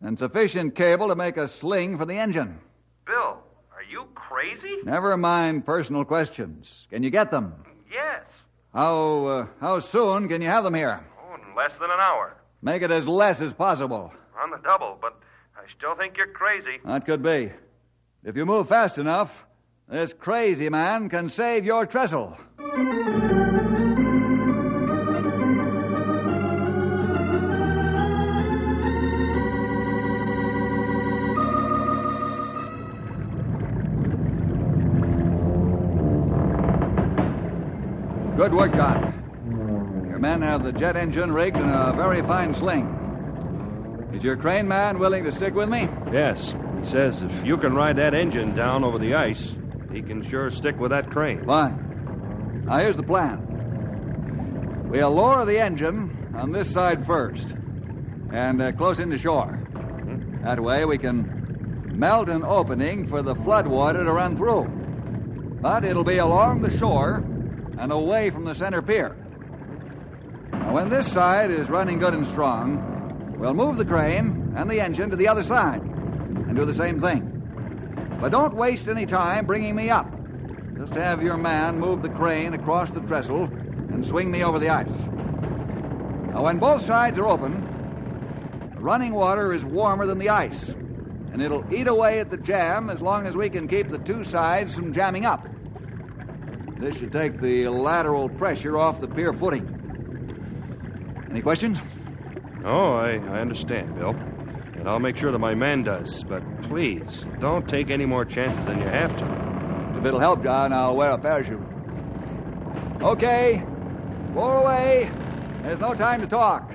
and 0.00 0.18
sufficient 0.18 0.74
cable 0.74 1.06
to 1.06 1.14
make 1.14 1.36
a 1.36 1.46
sling 1.46 1.96
for 1.96 2.04
the 2.04 2.18
engine. 2.18 2.58
Bill, 3.06 3.38
are 3.72 3.84
you 3.88 4.06
crazy? 4.16 4.78
Never 4.82 5.16
mind 5.16 5.64
personal 5.64 6.04
questions. 6.04 6.88
Can 6.90 7.04
you 7.04 7.10
get 7.10 7.30
them? 7.30 7.54
Yes. 7.88 8.24
How 8.74 9.26
uh, 9.26 9.46
how 9.60 9.78
soon 9.78 10.26
can 10.28 10.42
you 10.42 10.48
have 10.48 10.64
them 10.64 10.74
here? 10.74 11.06
Oh, 11.22 11.36
in 11.36 11.54
less 11.54 11.70
than 11.78 11.88
an 11.88 12.00
hour. 12.00 12.36
Make 12.60 12.82
it 12.82 12.90
as 12.90 13.06
less 13.06 13.40
as 13.40 13.52
possible. 13.52 14.12
On 14.42 14.50
the 14.50 14.58
double, 14.58 14.98
but 15.00 15.20
I 15.56 15.62
still 15.78 15.94
think 15.94 16.16
you're 16.16 16.26
crazy. 16.26 16.80
That 16.84 17.06
could 17.06 17.22
be. 17.22 17.52
If 18.24 18.34
you 18.34 18.44
move 18.44 18.68
fast 18.68 18.98
enough, 18.98 19.32
this 19.88 20.14
crazy 20.14 20.68
man 20.68 21.08
can 21.08 21.28
save 21.28 21.64
your 21.64 21.86
trestle. 21.86 22.36
Good 38.44 38.52
work, 38.52 38.74
John. 38.74 40.06
Your 40.06 40.18
men 40.18 40.42
have 40.42 40.62
the 40.62 40.70
jet 40.70 40.96
engine 40.96 41.32
rigged 41.32 41.56
in 41.56 41.66
a 41.66 41.94
very 41.96 42.20
fine 42.20 42.52
sling. 42.52 44.10
Is 44.12 44.22
your 44.22 44.36
crane 44.36 44.68
man 44.68 44.98
willing 44.98 45.24
to 45.24 45.32
stick 45.32 45.54
with 45.54 45.70
me? 45.70 45.88
Yes. 46.12 46.54
He 46.80 46.86
says 46.90 47.22
if 47.22 47.46
you 47.46 47.56
can 47.56 47.72
ride 47.72 47.96
that 47.96 48.12
engine 48.12 48.54
down 48.54 48.84
over 48.84 48.98
the 48.98 49.14
ice, 49.14 49.56
he 49.90 50.02
can 50.02 50.28
sure 50.28 50.50
stick 50.50 50.78
with 50.78 50.90
that 50.90 51.10
crane. 51.10 51.42
Fine. 51.46 52.64
Now, 52.66 52.80
here's 52.80 52.96
the 52.98 53.02
plan. 53.02 54.90
We'll 54.90 55.14
lower 55.14 55.46
the 55.46 55.58
engine 55.58 56.34
on 56.36 56.52
this 56.52 56.70
side 56.70 57.06
first 57.06 57.46
and 58.30 58.60
uh, 58.60 58.72
close 58.72 59.00
into 59.00 59.16
shore. 59.16 59.58
That 60.42 60.60
way 60.60 60.84
we 60.84 60.98
can 60.98 61.92
melt 61.94 62.28
an 62.28 62.44
opening 62.44 63.08
for 63.08 63.22
the 63.22 63.36
flood 63.36 63.66
water 63.66 64.04
to 64.04 64.12
run 64.12 64.36
through. 64.36 64.64
But 65.62 65.86
it'll 65.86 66.04
be 66.04 66.18
along 66.18 66.60
the 66.60 66.76
shore 66.76 67.24
and 67.78 67.92
away 67.92 68.30
from 68.30 68.44
the 68.44 68.54
center 68.54 68.82
pier. 68.82 69.16
Now, 70.52 70.74
when 70.74 70.88
this 70.88 71.10
side 71.10 71.50
is 71.50 71.68
running 71.68 71.98
good 71.98 72.14
and 72.14 72.26
strong, 72.26 73.36
we'll 73.38 73.54
move 73.54 73.76
the 73.76 73.84
crane 73.84 74.54
and 74.56 74.70
the 74.70 74.80
engine 74.80 75.10
to 75.10 75.16
the 75.16 75.28
other 75.28 75.42
side 75.42 75.82
and 75.82 76.56
do 76.56 76.64
the 76.64 76.74
same 76.74 77.00
thing. 77.00 77.30
But 78.20 78.30
don't 78.30 78.54
waste 78.54 78.88
any 78.88 79.06
time 79.06 79.46
bringing 79.46 79.74
me 79.74 79.90
up. 79.90 80.10
Just 80.78 80.94
have 80.94 81.22
your 81.22 81.36
man 81.36 81.78
move 81.78 82.02
the 82.02 82.08
crane 82.08 82.54
across 82.54 82.90
the 82.90 83.00
trestle 83.00 83.44
and 83.44 84.04
swing 84.04 84.30
me 84.30 84.42
over 84.42 84.58
the 84.58 84.70
ice. 84.70 84.94
Now, 86.32 86.44
when 86.44 86.58
both 86.58 86.86
sides 86.86 87.18
are 87.18 87.26
open, 87.26 88.70
the 88.74 88.80
running 88.80 89.12
water 89.12 89.52
is 89.52 89.64
warmer 89.64 90.06
than 90.06 90.18
the 90.18 90.30
ice, 90.30 90.70
and 91.32 91.40
it'll 91.40 91.64
eat 91.72 91.86
away 91.86 92.20
at 92.20 92.30
the 92.30 92.36
jam 92.36 92.90
as 92.90 93.00
long 93.00 93.26
as 93.26 93.36
we 93.36 93.50
can 93.50 93.68
keep 93.68 93.90
the 93.90 93.98
two 93.98 94.24
sides 94.24 94.74
from 94.74 94.92
jamming 94.92 95.24
up. 95.24 95.46
This 96.84 96.98
should 96.98 97.12
take 97.12 97.40
the 97.40 97.66
lateral 97.68 98.28
pressure 98.28 98.76
off 98.76 99.00
the 99.00 99.08
pier 99.08 99.32
footing. 99.32 99.66
Any 101.30 101.40
questions? 101.40 101.78
Oh, 102.62 102.92
I, 102.92 103.12
I 103.12 103.40
understand, 103.40 103.94
Bill. 103.94 104.10
And 104.10 104.86
I'll 104.86 104.98
make 104.98 105.16
sure 105.16 105.32
that 105.32 105.38
my 105.38 105.54
man 105.54 105.82
does. 105.82 106.24
But 106.24 106.42
please, 106.64 107.24
don't 107.40 107.66
take 107.66 107.88
any 107.88 108.04
more 108.04 108.26
chances 108.26 108.66
than 108.66 108.80
you 108.80 108.86
have 108.86 109.16
to. 109.16 109.98
If 109.98 110.04
it'll 110.04 110.20
help, 110.20 110.42
John, 110.42 110.74
I'll 110.74 110.94
wear 110.94 111.12
a 111.12 111.18
parachute. 111.18 111.62
Okay, 113.00 113.64
roll 114.34 114.58
away. 114.58 115.10
There's 115.62 115.80
no 115.80 115.94
time 115.94 116.20
to 116.20 116.26
talk. 116.26 116.70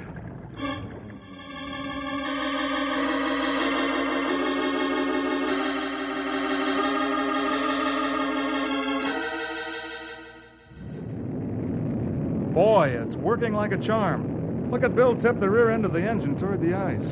Boy, 12.59 12.89
it's 12.89 13.15
working 13.15 13.53
like 13.53 13.71
a 13.71 13.77
charm. 13.77 14.69
Look 14.69 14.83
at 14.83 14.93
Bill 14.93 15.15
tip 15.15 15.39
the 15.39 15.49
rear 15.49 15.69
end 15.71 15.85
of 15.85 15.93
the 15.93 16.01
engine 16.01 16.37
toward 16.37 16.59
the 16.59 16.73
ice. 16.73 17.11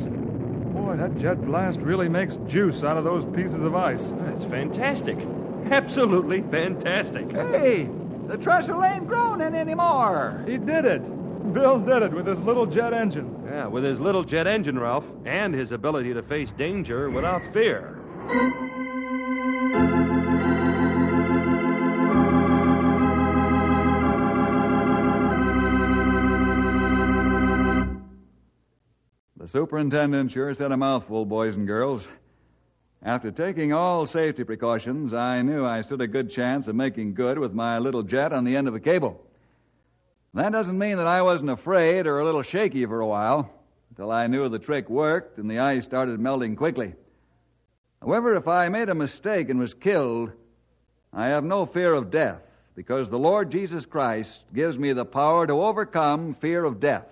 Boy, 0.74 0.98
that 0.98 1.18
jet 1.18 1.42
blast 1.46 1.80
really 1.80 2.10
makes 2.10 2.36
juice 2.48 2.84
out 2.84 2.98
of 2.98 3.06
those 3.06 3.24
pieces 3.34 3.64
of 3.64 3.74
ice. 3.74 4.12
That's 4.18 4.44
fantastic. 4.44 5.18
Absolutely 5.72 6.42
fantastic. 6.52 7.32
Hey, 7.32 7.88
the 8.28 8.36
trestle 8.36 8.84
ain't 8.84 9.08
groaning 9.08 9.56
anymore. 9.56 10.44
He 10.46 10.58
did 10.58 10.84
it. 10.84 11.54
Bill 11.54 11.80
did 11.80 12.04
it 12.04 12.12
with 12.12 12.28
his 12.28 12.42
little 12.42 12.66
jet 12.66 12.94
engine. 12.94 13.34
Yeah, 13.46 13.68
with 13.68 13.86
his 13.86 14.02
little 14.02 14.26
jet 14.26 14.48
engine, 14.48 14.78
Ralph, 14.78 15.06
and 15.24 15.54
his 15.54 15.72
ability 15.72 16.14
to 16.14 16.24
face 16.24 16.52
danger 16.58 17.10
without 17.10 17.42
fear. 17.54 17.98
The 29.48 29.52
superintendent 29.60 30.32
sure 30.32 30.54
said 30.54 30.74
a 30.74 30.76
mouthful, 30.76 31.24
boys 31.24 31.56
and 31.56 31.66
girls. 31.66 32.06
After 33.02 33.32
taking 33.32 33.72
all 33.72 34.06
safety 34.06 34.44
precautions, 34.44 35.14
I 35.14 35.42
knew 35.42 35.66
I 35.66 35.80
stood 35.80 36.02
a 36.02 36.08
good 36.08 36.30
chance 36.30 36.68
of 36.68 36.76
making 36.76 37.14
good 37.14 37.40
with 37.40 37.54
my 37.54 37.80
little 37.80 38.04
jet 38.04 38.34
on 38.34 38.44
the 38.44 38.58
end 38.58 38.68
of 38.68 38.76
a 38.76 38.82
cable. 38.82 39.26
That 40.34 40.52
doesn't 40.52 40.78
mean 40.78 40.98
that 40.98 41.08
I 41.08 41.22
wasn't 41.22 41.52
afraid 41.52 42.08
or 42.08 42.20
a 42.20 42.26
little 42.26 42.42
shaky 42.42 42.86
for 42.86 43.00
a 43.00 43.08
while, 43.08 43.50
until 43.90 44.12
I 44.12 44.28
knew 44.28 44.50
the 44.50 44.60
trick 44.60 44.90
worked 44.90 45.38
and 45.38 45.50
the 45.50 45.60
ice 45.60 45.86
started 45.86 46.20
melting 46.20 46.58
quickly. 46.58 46.96
However, 48.02 48.36
if 48.36 48.50
I 48.50 48.68
made 48.68 48.90
a 48.90 48.96
mistake 48.96 49.48
and 49.48 49.62
was 49.62 49.74
killed, 49.74 50.34
I 51.14 51.28
have 51.28 51.46
no 51.46 51.66
fear 51.66 51.94
of 51.94 52.12
death, 52.12 52.42
because 52.76 53.10
the 53.10 53.18
Lord 53.18 53.50
Jesus 53.50 53.86
Christ 53.86 54.42
gives 54.54 54.78
me 54.78 54.92
the 54.92 55.06
power 55.06 55.48
to 55.48 55.54
overcome 55.54 56.34
fear 56.34 56.66
of 56.66 56.82
death. 56.82 57.06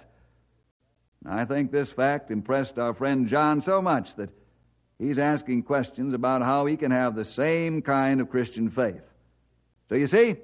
I 1.28 1.46
think 1.46 1.72
this 1.72 1.92
fact 1.92 2.30
impressed 2.30 2.78
our 2.78 2.94
friend 2.94 3.28
John 3.28 3.62
so 3.62 3.82
much 3.82 4.16
that 4.16 4.30
he's 5.00 5.18
asking 5.18 5.64
questions 5.64 6.14
about 6.14 6.42
how 6.42 6.66
he 6.66 6.78
can 6.78 6.92
have 6.92 7.16
the 7.16 7.26
same 7.26 7.82
kind 7.82 8.22
of 8.22 8.30
Christian 8.30 8.70
faith. 8.70 9.02
So 9.90 9.96
you 9.96 10.08
see, 10.08 10.38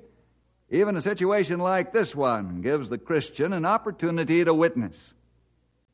even 0.70 0.96
a 0.96 1.02
situation 1.02 1.60
like 1.60 1.94
this 1.94 2.16
one 2.16 2.62
gives 2.62 2.90
the 2.90 2.98
Christian 2.98 3.54
an 3.54 3.66
opportunity 3.66 4.44
to 4.44 4.54
witness. 4.54 4.98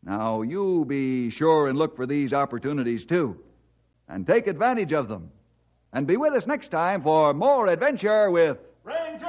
Now, 0.04 0.41
you 0.41 0.86
be 0.86 1.32
sure 1.32 1.67
and 1.67 1.78
look 1.78 1.95
for 1.95 2.06
these 2.06 2.32
opportunities 2.32 3.04
too, 3.04 3.39
and 4.08 4.26
take 4.26 4.47
advantage 4.47 4.93
of 4.93 5.08
them. 5.08 5.32
And 5.91 6.06
be 6.06 6.15
with 6.17 6.34
us 6.34 6.45
next 6.45 6.67
time 6.67 7.02
for 7.02 7.34
more 7.34 7.67
adventure 7.67 8.30
with 8.30 8.58
Ranger 8.84 9.26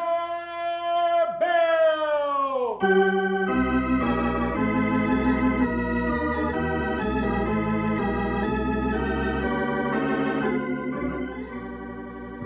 Bill! 2.80 3.67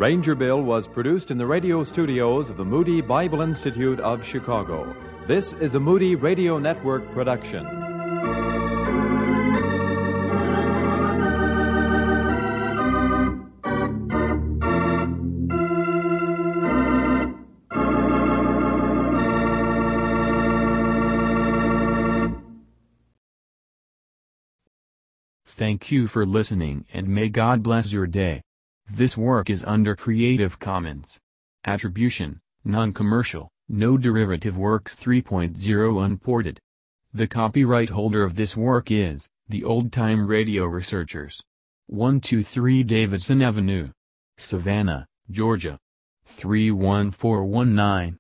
Ranger 0.02 0.34
Bill 0.34 0.60
was 0.60 0.88
produced 0.88 1.30
in 1.30 1.38
the 1.38 1.46
radio 1.46 1.84
studios 1.84 2.50
of 2.50 2.56
the 2.56 2.64
Moody 2.64 3.00
Bible 3.00 3.40
Institute 3.40 4.00
of 4.00 4.26
Chicago. 4.26 4.96
This 5.28 5.52
is 5.52 5.76
a 5.76 5.78
Moody 5.78 6.16
Radio 6.16 6.58
Network 6.58 7.08
production. 7.12 7.64
Thank 25.46 25.92
you 25.92 26.08
for 26.08 26.26
listening 26.26 26.86
and 26.92 27.06
may 27.06 27.28
God 27.28 27.62
bless 27.62 27.92
your 27.92 28.08
day. 28.08 28.42
This 28.90 29.16
work 29.16 29.48
is 29.48 29.64
under 29.64 29.94
Creative 29.94 30.58
Commons. 30.58 31.18
Attribution, 31.64 32.40
Non-Commercial, 32.64 33.48
No 33.68 33.96
Derivative 33.96 34.58
Works 34.58 34.96
3.0 34.96 36.04
Unported. 36.04 36.58
The 37.14 37.26
copyright 37.26 37.90
holder 37.90 38.22
of 38.24 38.34
this 38.34 38.56
work 38.56 38.90
is 38.90 39.26
the 39.48 39.64
Old 39.64 39.92
Time 39.92 40.26
Radio 40.26 40.64
Researchers. 40.64 41.42
123 41.86 42.82
Davidson 42.82 43.42
Avenue, 43.42 43.90
Savannah, 44.36 45.06
Georgia. 45.30 45.78
31419. 46.26 48.18